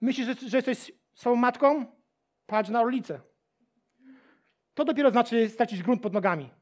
[0.00, 1.86] Myślisz, że, że jesteś swoją matką?
[2.46, 3.20] Patrz na orlicę.
[4.74, 6.57] To dopiero znaczy stracić grunt pod nogami.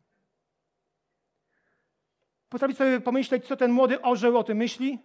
[2.56, 4.98] Potrafisz sobie pomyśleć, co ten młody orzeł o tym myśli?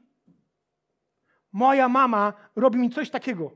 [1.52, 3.52] Moja mama robi mi coś takiego.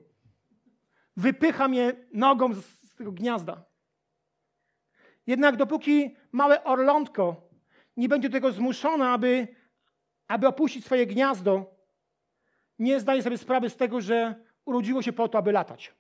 [1.17, 3.65] Wypycha mnie nogą z, z tego gniazda.
[5.27, 7.49] Jednak dopóki małe orlątko
[7.97, 9.47] nie będzie do tego zmuszone, aby,
[10.27, 11.75] aby opuścić swoje gniazdo,
[12.79, 15.95] nie zdaje sobie sprawy z tego, że urodziło się po to, aby latać.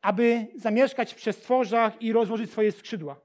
[0.00, 3.20] Aby zamieszkać w przestworzach i rozłożyć swoje skrzydła.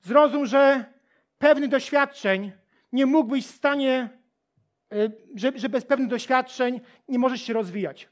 [0.00, 0.93] Zrozum, że
[1.38, 2.52] pewnych doświadczeń
[2.92, 4.08] nie mógłbyś w stanie,
[4.92, 8.08] e, że, że bez pewnych doświadczeń nie możesz się rozwijać.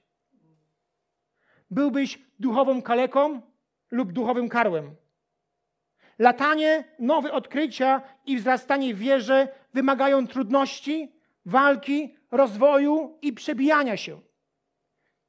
[1.71, 3.43] Byłbyś duchową kaleką
[3.91, 4.97] lub duchowym karłem.
[6.19, 11.13] Latanie, nowe odkrycia i wzrastanie w wierze wymagają trudności,
[11.47, 14.21] walki, rozwoju i przebijania się.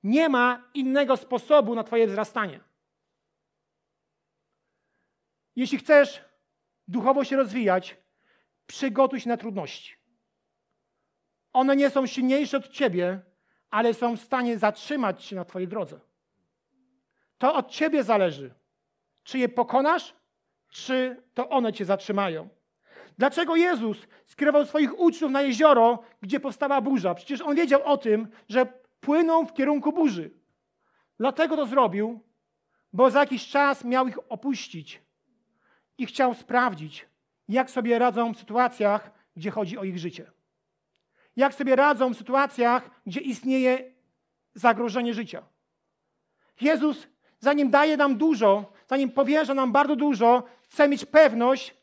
[0.04, 2.60] Nie ma innego sposobu na Twoje wzrastanie.
[5.56, 6.22] Jeśli chcesz
[6.88, 7.98] duchowo się rozwijać,
[8.68, 9.96] przygotuj się na trudności.
[11.54, 13.22] One nie są silniejsze od Ciebie,
[13.70, 16.00] ale są w stanie zatrzymać się na Twojej drodze.
[17.38, 18.54] To od Ciebie zależy,
[19.24, 20.16] czy je pokonasz,
[20.70, 22.50] czy to one Cię zatrzymają.
[23.18, 27.16] Dlaczego Jezus skierował swoich uczniów na jezioro, gdzie powstała burza?
[27.16, 28.66] Przecież On wiedział o tym, że
[29.00, 30.32] płyną w kierunku burzy.
[31.20, 32.20] Dlatego to zrobił,
[32.94, 35.02] bo za jakiś czas miał ich opuścić
[35.98, 37.08] i chciał sprawdzić,
[37.48, 40.32] jak sobie radzą w sytuacjach, gdzie chodzi o ich życie.
[41.36, 43.94] Jak sobie radzą w sytuacjach, gdzie istnieje
[44.54, 45.44] zagrożenie życia.
[46.62, 47.08] Jezus,
[47.40, 51.76] zanim daje nam dużo, zanim powierza nam bardzo dużo, chce mieć pewność,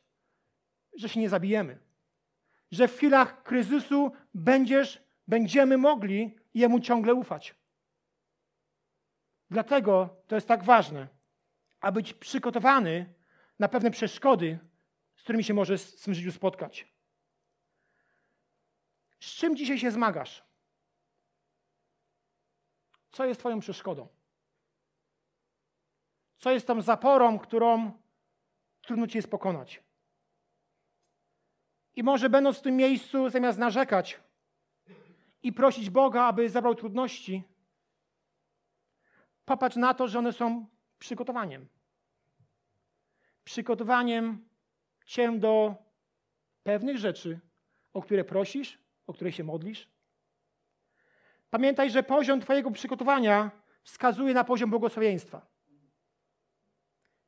[0.92, 1.78] że się nie zabijemy.
[2.70, 7.54] Że w chwilach kryzysu będziesz, będziemy mogli Jemu ciągle ufać.
[9.50, 11.08] Dlatego to jest tak ważne,
[11.80, 13.14] aby być przygotowany
[13.60, 14.58] na pewne przeszkody,
[15.16, 16.88] z którymi się możesz w swym życiu spotkać.
[19.20, 20.44] Z czym dzisiaj się zmagasz?
[23.10, 24.08] Co jest Twoją przeszkodą?
[26.36, 27.92] Co jest tą zaporą, którą
[28.80, 29.82] trudno Ci jest pokonać?
[31.96, 34.20] I może będąc w tym miejscu, zamiast narzekać
[35.42, 37.42] i prosić Boga, aby zabrał trudności,
[39.44, 40.66] popatrz na to, że one są
[40.98, 41.79] przygotowaniem
[43.50, 44.48] przygotowaniem
[45.06, 45.74] Cię do
[46.62, 47.40] pewnych rzeczy,
[47.92, 49.88] o które prosisz, o które się modlisz.
[51.50, 53.50] Pamiętaj, że poziom Twojego przygotowania
[53.82, 55.46] wskazuje na poziom błogosławieństwa,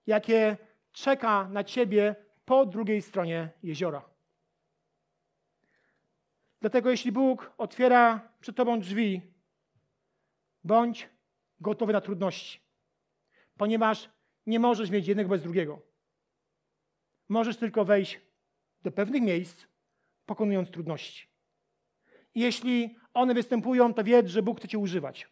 [0.07, 0.57] jakie
[0.93, 4.03] czeka na Ciebie po drugiej stronie jeziora.
[6.61, 9.21] Dlatego, jeśli Bóg otwiera przed Tobą drzwi,
[10.65, 11.09] bądź
[11.61, 12.61] gotowy na trudności,
[13.57, 14.11] ponieważ
[14.47, 15.92] nie możesz mieć jednego bez drugiego.
[17.33, 18.21] Możesz tylko wejść
[18.83, 19.67] do pewnych miejsc,
[20.27, 21.29] pokonując trudności.
[22.35, 25.29] Jeśli one występują, to wiedz, że Bóg chce Cię używać.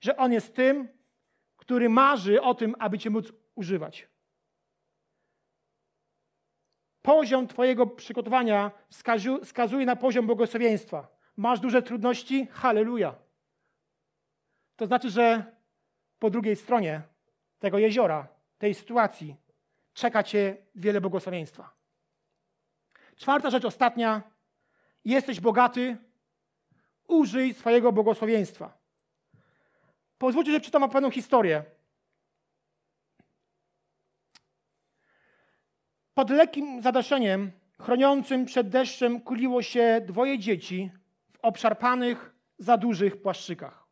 [0.00, 0.88] Że On jest tym,
[1.56, 4.08] który marzy o tym, aby Cię móc używać.
[7.02, 8.70] Poziom Twojego przygotowania
[9.42, 11.08] wskazuje na poziom błogosławieństwa.
[11.36, 12.46] Masz duże trudności?
[12.46, 13.14] Halleluja.
[14.76, 15.56] To znaczy, że
[16.18, 17.02] po drugiej stronie
[17.58, 19.45] tego jeziora, tej sytuacji,
[19.96, 21.74] czeka Cię wiele błogosławieństwa.
[23.16, 24.22] Czwarta rzecz, ostatnia.
[25.04, 25.96] Jesteś bogaty,
[27.08, 28.78] użyj swojego błogosławieństwa.
[30.18, 31.64] Pozwólcie, że przeczytam pewną historię.
[36.14, 40.90] Pod lekkim zadaszeniem, chroniącym przed deszczem, kuliło się dwoje dzieci
[41.32, 43.86] w obszarpanych, za dużych płaszczykach.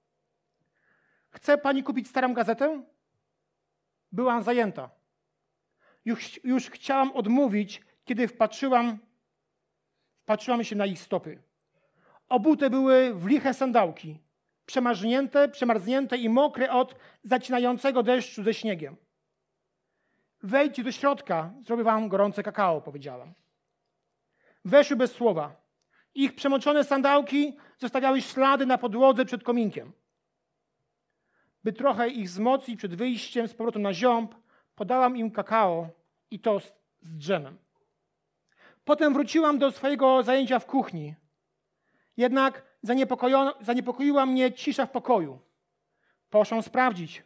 [1.31, 2.83] Chce pani kupić starą gazetę?
[4.13, 5.04] Byłam zajęta.
[6.05, 8.99] Już, już chciałam odmówić, kiedy wpatrzyłam,
[10.23, 11.43] wpatrzyłam się na ich stopy.
[12.29, 14.19] Obute były w liche sandałki,
[14.67, 18.97] przemarznięte, przemarznięte i mokre od zacinającego deszczu ze śniegiem.
[20.43, 23.35] Wejdźcie do środka, zrobię wam gorące kakao, powiedziałam.
[24.65, 25.65] Weszły bez słowa.
[26.15, 29.93] Ich przemoczone sandałki zostawiały ślady na podłodze przed kominkiem.
[31.65, 34.35] By trochę ich wzmocnić przed wyjściem z powrotem na ziąb,
[34.75, 35.89] podałam im kakao
[36.31, 37.59] i tost z drzemem.
[38.85, 41.15] Potem wróciłam do swojego zajęcia w kuchni.
[42.17, 42.75] Jednak
[43.61, 45.39] Zaniepokoiła mnie cisza w pokoju.
[46.31, 47.23] Poszłam sprawdzić.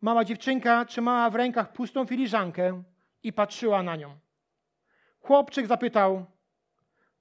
[0.00, 2.82] Mała dziewczynka trzymała w rękach pustą filiżankę
[3.22, 4.18] i patrzyła na nią.
[5.20, 6.26] Chłopczyk zapytał: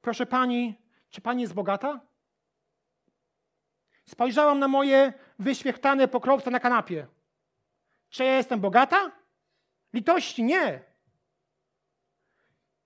[0.01, 0.75] Proszę pani,
[1.09, 1.99] czy pani jest bogata?
[4.05, 7.07] Spojrzałam na moje wyświechtane pokrowce na kanapie.
[8.09, 9.11] Czy ja jestem bogata?
[9.93, 10.81] Litości nie.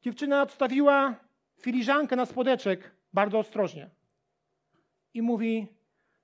[0.01, 1.16] Dziewczyna odstawiła
[1.62, 3.89] filiżankę na spodeczek bardzo ostrożnie
[5.14, 5.68] i mówi: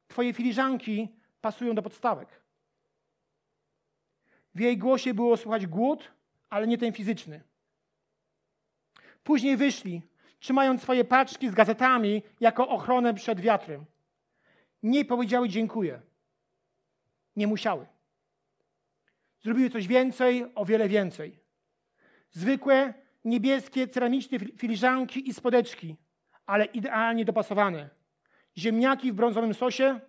[0.08, 1.08] Twoje filiżanki
[1.42, 2.44] pasują do podstawek.
[4.56, 6.12] W jej głosie było słychać głód,
[6.50, 7.42] ale nie ten fizyczny.
[9.24, 10.02] Później wyszli,
[10.40, 13.86] trzymając swoje paczki z gazetami jako ochronę przed wiatrem.
[14.84, 16.02] Nie powiedziały dziękuję.
[17.36, 17.93] Nie musiały.
[19.44, 21.40] Zrobiły coś więcej, o wiele więcej.
[22.32, 22.94] Zwykłe,
[23.26, 25.96] niebieskie, ceramiczne fil- filiżanki i spodeczki,
[26.46, 27.90] ale idealnie dopasowane.
[28.58, 30.00] Ziemniaki w brązowym sosie,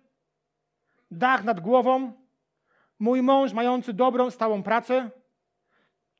[1.11, 2.13] dach nad głową,
[2.99, 5.11] mój mąż mający dobrą, stałą pracę.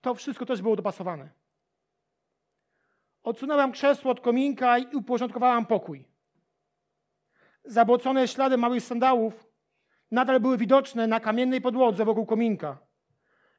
[0.01, 1.29] To wszystko też było dopasowane.
[3.23, 6.07] Odsunęłam krzesło od kominka i uporządkowałam pokój.
[7.65, 9.47] Zabłocone ślady małych sandałów
[10.11, 12.84] nadal były widoczne na kamiennej podłodze wokół kominka.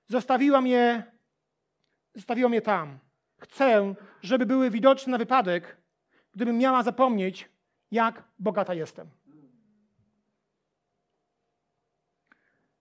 [0.08, 1.02] Zostawiłam je,
[2.14, 2.98] zostawiłam je tam.
[3.38, 5.76] Chcę, żeby były widoczne na wypadek,
[6.34, 7.48] gdybym miała zapomnieć,
[7.90, 9.10] jak bogata jestem.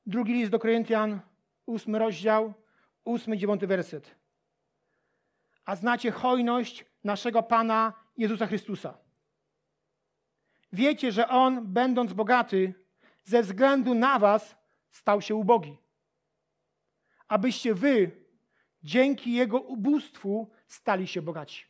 [0.05, 1.19] Drugi list do Koryntian,
[1.65, 2.53] ósmy rozdział,
[3.05, 4.15] ósmy, dziewiąty werset.
[5.65, 8.97] A znacie hojność naszego Pana Jezusa Chrystusa.
[10.73, 12.73] Wiecie, że On, będąc bogaty,
[13.23, 14.55] ze względu na was
[14.89, 15.77] stał się ubogi.
[17.27, 18.11] Abyście wy,
[18.83, 21.65] dzięki Jego ubóstwu, stali się bogaci.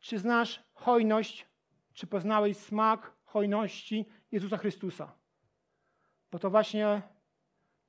[0.00, 1.46] Czy znasz hojność,
[1.94, 5.18] czy poznałeś smak hojności Jezusa Chrystusa?
[6.30, 7.02] Bo to właśnie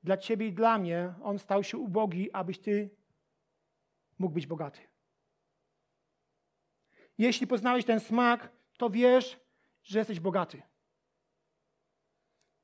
[0.03, 2.89] dla ciebie i dla mnie On stał się ubogi, abyś ty
[4.19, 4.79] mógł być bogaty.
[7.17, 9.39] Jeśli poznałeś ten smak, to wiesz,
[9.83, 10.61] że jesteś bogaty.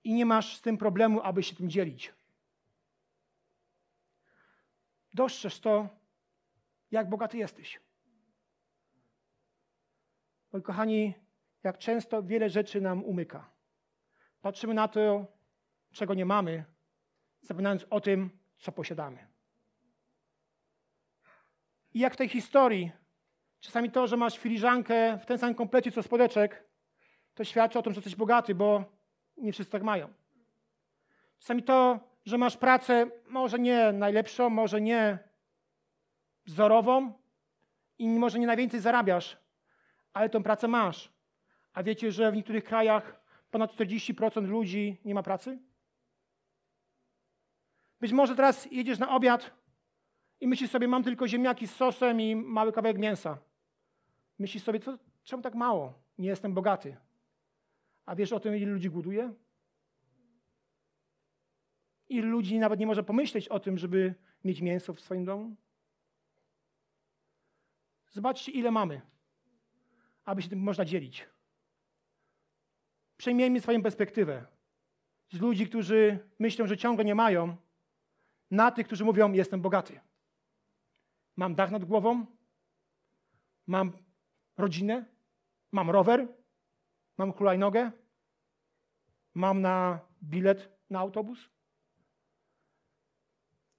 [0.03, 2.13] I nie masz z tym problemu, aby się tym dzielić.
[5.13, 5.89] Dostrzeż to,
[6.91, 7.79] jak bogaty jesteś.
[10.53, 11.13] Moi kochani,
[11.63, 13.51] jak często wiele rzeczy nam umyka.
[14.41, 15.25] Patrzymy na to,
[15.91, 16.65] czego nie mamy,
[17.41, 19.27] zapominając o tym, co posiadamy.
[21.93, 22.91] I jak w tej historii,
[23.59, 26.69] czasami to, że masz filiżankę w ten sam komplecie co spodeczek,
[27.33, 28.92] to świadczy o tym, że jesteś bogaty, bo
[29.37, 30.13] nie wszyscy tak mają.
[31.39, 35.19] Czasami to, że masz pracę może nie najlepszą, może nie
[36.45, 37.13] wzorową
[37.99, 39.37] i może nie najwięcej zarabiasz,
[40.13, 41.13] ale tą pracę masz.
[41.73, 45.59] A wiecie, że w niektórych krajach ponad 40% ludzi nie ma pracy?
[47.99, 49.51] Być może teraz jedziesz na obiad
[50.41, 53.37] i myślisz sobie, mam tylko ziemniaki z sosem i mały kawałek mięsa.
[54.39, 55.93] Myślisz sobie, co, czemu tak mało?
[56.17, 56.97] Nie jestem bogaty.
[58.05, 59.33] A wiesz o tym, ile ludzi głoduje?
[62.09, 65.55] Ilu ludzi nawet nie może pomyśleć o tym, żeby mieć mięso w swoim domu?
[68.09, 69.01] Zobaczcie, ile mamy,
[70.25, 71.29] aby się tym można dzielić.
[73.17, 74.45] Przejmijmy swoją perspektywę
[75.31, 77.57] z ludzi, którzy myślą, że ciągle nie mają,
[78.51, 79.99] na tych, którzy mówią: Jestem bogaty.
[81.35, 82.25] Mam dach nad głową,
[83.67, 83.91] mam
[84.57, 85.05] rodzinę,
[85.71, 86.27] mam rower,
[87.17, 87.91] mam hulajnogę,
[89.33, 91.49] mam na bilet na autobus.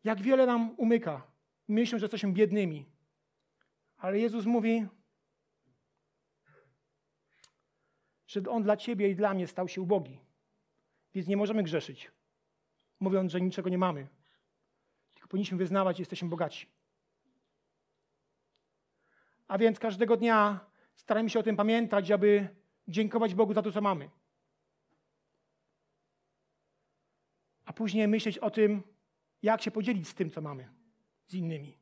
[0.05, 1.27] Jak wiele nam umyka.
[1.69, 2.87] Myślą, że jesteśmy biednymi.
[3.97, 4.87] Ale Jezus mówi,
[8.27, 10.21] że On dla Ciebie i dla mnie stał się ubogi.
[11.15, 12.11] Więc nie możemy grzeszyć,
[13.01, 14.09] mówiąc, że niczego nie mamy.
[15.15, 16.67] Tylko powinniśmy wyznawać, że jesteśmy bogaci.
[19.49, 20.61] A więc każdego dnia
[20.97, 22.49] starajmy się o tym pamiętać, aby
[22.89, 24.11] dziękować Bogu za to, co mamy.
[27.65, 28.83] A później myśleć o tym,
[29.43, 30.69] jak się podzielić z tym, co mamy,
[31.27, 31.79] z innymi.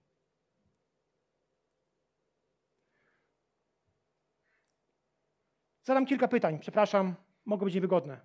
[5.83, 8.21] Zadam kilka pytań, przepraszam, mogą być niewygodne.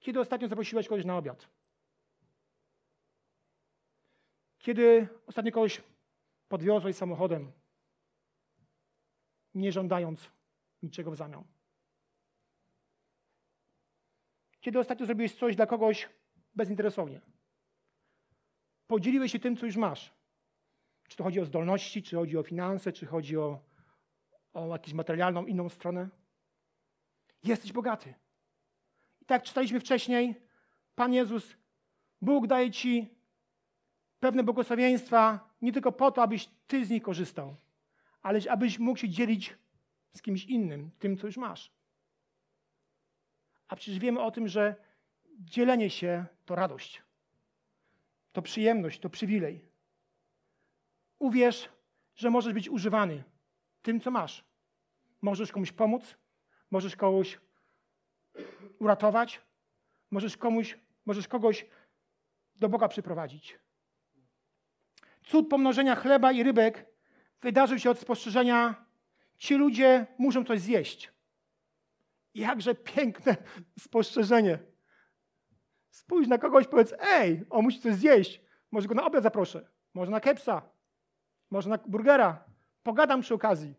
[0.00, 1.48] Kiedy ostatnio zaprosiłeś kogoś na obiad?
[4.58, 5.82] Kiedy ostatnio kogoś
[6.48, 7.52] podwiozłeś samochodem,
[9.54, 10.30] nie żądając
[10.82, 11.44] niczego w zamian?
[14.60, 16.08] Kiedy ostatnio zrobiłeś coś dla kogoś
[16.54, 17.20] bezinteresownie?
[18.86, 20.14] Podzieliłeś się tym, co już masz.
[21.08, 23.68] Czy to chodzi o zdolności, czy chodzi o finanse, czy chodzi o
[24.52, 26.08] o jakąś materialną, inną stronę.
[27.44, 28.14] Jesteś bogaty.
[29.20, 30.34] I tak czytaliśmy wcześniej,
[30.94, 31.56] Pan Jezus,
[32.22, 33.14] Bóg daje ci
[34.20, 37.56] pewne błogosławieństwa nie tylko po to, abyś ty z nich korzystał,
[38.22, 39.54] ale abyś mógł się dzielić
[40.16, 41.72] z kimś innym, tym, co już masz.
[43.68, 44.76] A przecież wiemy o tym, że
[45.38, 47.02] dzielenie się to radość,
[48.32, 49.64] to przyjemność, to przywilej.
[51.18, 51.68] Uwierz,
[52.14, 53.24] że możesz być używany
[53.82, 54.44] tym, co masz.
[55.22, 56.16] Możesz komuś pomóc,
[56.70, 57.40] możesz kogoś
[58.78, 59.40] uratować,
[60.10, 61.66] możesz, komuś, możesz kogoś
[62.56, 63.58] do Boga przyprowadzić.
[65.22, 66.86] Cud pomnożenia chleba i rybek
[67.40, 68.84] wydarzył się od spostrzeżenia,
[69.38, 71.12] ci ludzie muszą coś zjeść.
[72.34, 73.36] Jakże piękne
[73.84, 74.58] spostrzeżenie.
[75.90, 78.40] Spójrz na kogoś, powiedz, ej, on musi coś zjeść.
[78.70, 80.62] Może go na obiad zaproszę, może na kepsa,
[81.50, 82.44] może na burgera.
[82.82, 83.74] Pogadam przy okazji.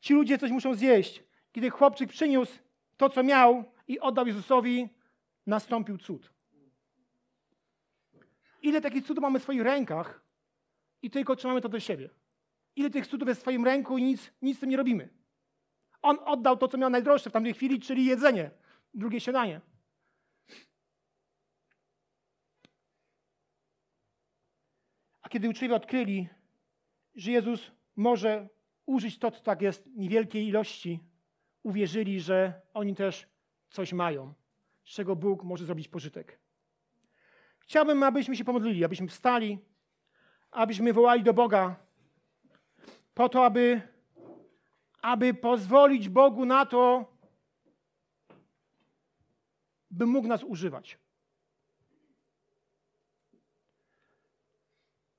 [0.00, 1.24] Ci ludzie coś muszą zjeść.
[1.52, 2.58] Kiedy chłopczyk przyniósł
[2.96, 4.88] to, co miał i oddał Jezusowi,
[5.46, 6.30] nastąpił cud.
[8.62, 10.24] Ile takich cudów mamy w swoich rękach
[11.02, 12.10] i tylko trzymamy to do siebie?
[12.76, 15.08] Ile tych cudów jest w swoim ręku i nic, nic z tym nie robimy?
[16.02, 18.50] On oddał to, co miał najdroższe w tamtej chwili, czyli jedzenie,
[18.94, 19.60] drugie śniadanie.
[25.22, 26.28] A kiedy uczniowie odkryli,
[27.14, 28.48] że Jezus może
[28.86, 31.00] użyć to, co tak jest niewielkiej ilości,
[31.62, 33.26] uwierzyli, że oni też
[33.70, 34.34] coś mają,
[34.84, 36.40] z czego Bóg może zrobić pożytek.
[37.58, 39.58] Chciałbym, abyśmy się pomodlili, abyśmy wstali,
[40.50, 41.76] abyśmy wołali do Boga
[43.14, 43.82] po to, aby,
[45.02, 47.12] aby pozwolić Bogu na to,
[49.90, 50.98] by mógł nas używać.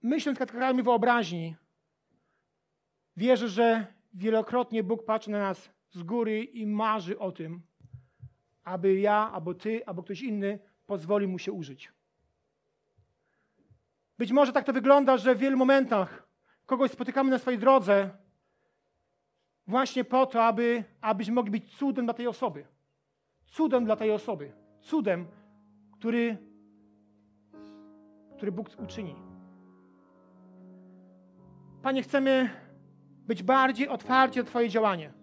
[0.03, 1.55] Myśląc kategoriami wyobraźni,
[3.17, 7.61] wierzę, że wielokrotnie Bóg patrzy na nas z góry i marzy o tym,
[8.63, 11.91] aby ja, albo ty, albo ktoś inny pozwolił mu się użyć.
[14.17, 16.27] Być może tak to wygląda, że w wielu momentach
[16.66, 18.09] kogoś spotykamy na swojej drodze
[19.68, 22.66] właśnie po to, aby, abyśmy mogli być cudem dla tej osoby.
[23.45, 24.51] Cudem dla tej osoby.
[24.82, 25.28] Cudem,
[25.91, 26.38] który,
[28.36, 29.16] który Bóg uczyni.
[31.82, 32.49] Panie, chcemy
[33.28, 35.13] być bardziej otwarci na Twoje działanie.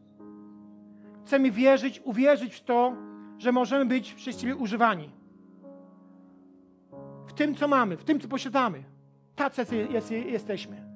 [1.24, 2.96] Chcemy wierzyć, uwierzyć w to,
[3.38, 5.10] że możemy być przez Ciebie używani.
[7.26, 8.84] W tym, co mamy, w tym, co posiadamy.
[9.36, 9.76] Tacy
[10.26, 10.91] jesteśmy.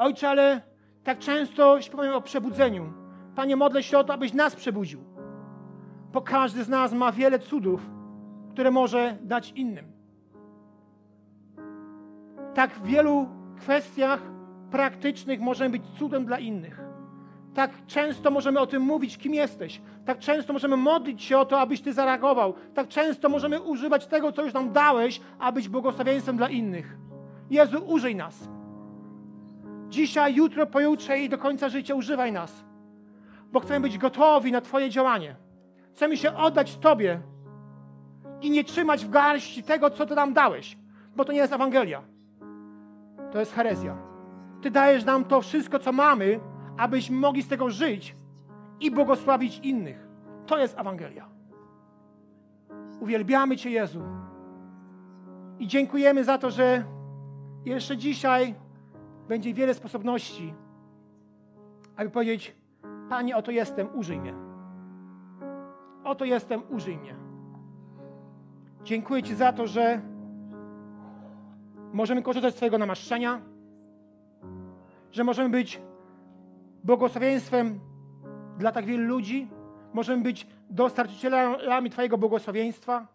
[0.00, 0.60] Ojcze, ale
[1.04, 2.92] tak często śpiewamy o przebudzeniu.
[3.36, 5.00] Panie, modlę się o to, abyś nas przebudził.
[6.12, 7.90] Bo każdy z nas ma wiele cudów,
[8.50, 9.92] które może dać innym.
[12.54, 14.20] Tak w wielu kwestiach
[14.70, 16.80] praktycznych możemy być cudem dla innych.
[17.54, 19.80] Tak często możemy o tym mówić, kim jesteś.
[20.04, 22.54] Tak często możemy modlić się o to, abyś Ty zareagował.
[22.74, 26.96] Tak często możemy używać tego, co już nam dałeś, abyś błogosławieństwem dla innych.
[27.50, 28.59] Jezu, użyj nas.
[29.90, 32.64] Dzisiaj, jutro, pojutrze i do końca życia używaj nas.
[33.52, 35.36] Bo chcemy być gotowi na Twoje działanie.
[35.94, 37.20] Chcemy się oddać Tobie
[38.42, 40.78] i nie trzymać w garści tego, co Ty nam dałeś.
[41.16, 42.02] Bo to nie jest Ewangelia.
[43.32, 43.96] To jest herezja.
[44.62, 46.40] Ty dajesz nam to wszystko, co mamy,
[46.76, 48.16] abyśmy mogli z tego żyć
[48.80, 50.08] i błogosławić innych.
[50.46, 51.28] To jest Ewangelia.
[53.00, 54.02] Uwielbiamy Cię, Jezu.
[55.58, 56.84] I dziękujemy za to, że
[57.64, 58.54] jeszcze dzisiaj
[59.30, 60.54] będzie wiele sposobności,
[61.96, 62.54] aby powiedzieć:
[63.08, 64.34] Panie, oto jestem, użyj mnie.
[66.04, 67.14] Oto jestem, użyj mnie.
[68.84, 70.00] Dziękuję Ci za to, że
[71.92, 73.40] możemy korzystać z Twojego namaszczenia,
[75.12, 75.80] że możemy być
[76.84, 77.80] błogosławieństwem
[78.58, 79.48] dla tak wielu ludzi,
[79.92, 83.06] możemy być dostarczycielami Twojego błogosławieństwa.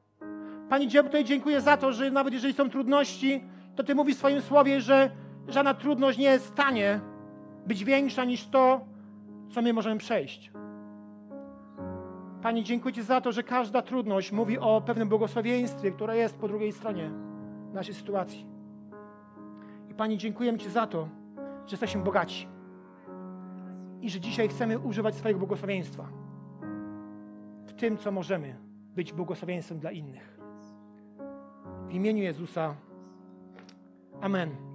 [0.70, 3.44] Pani tutaj dziękuję za to, że nawet jeżeli są trudności,
[3.76, 7.00] to Ty mówisz w swoim słowie, że żadna trudność nie jest w stanie
[7.66, 8.82] być większa niż to,
[9.50, 10.52] co my możemy przejść.
[12.42, 16.48] Pani, dziękuję Ci za to, że każda trudność mówi o pewnym błogosławieństwie, które jest po
[16.48, 17.12] drugiej stronie
[17.74, 18.46] naszej sytuacji.
[19.90, 22.48] I Pani, dziękujemy Ci za to, że jesteśmy bogaci
[24.02, 26.08] i że dzisiaj chcemy używać swojego błogosławieństwa
[27.66, 28.56] w tym, co możemy
[28.96, 30.40] być błogosławieństwem dla innych.
[31.88, 32.76] W imieniu Jezusa.
[34.22, 34.75] Amen.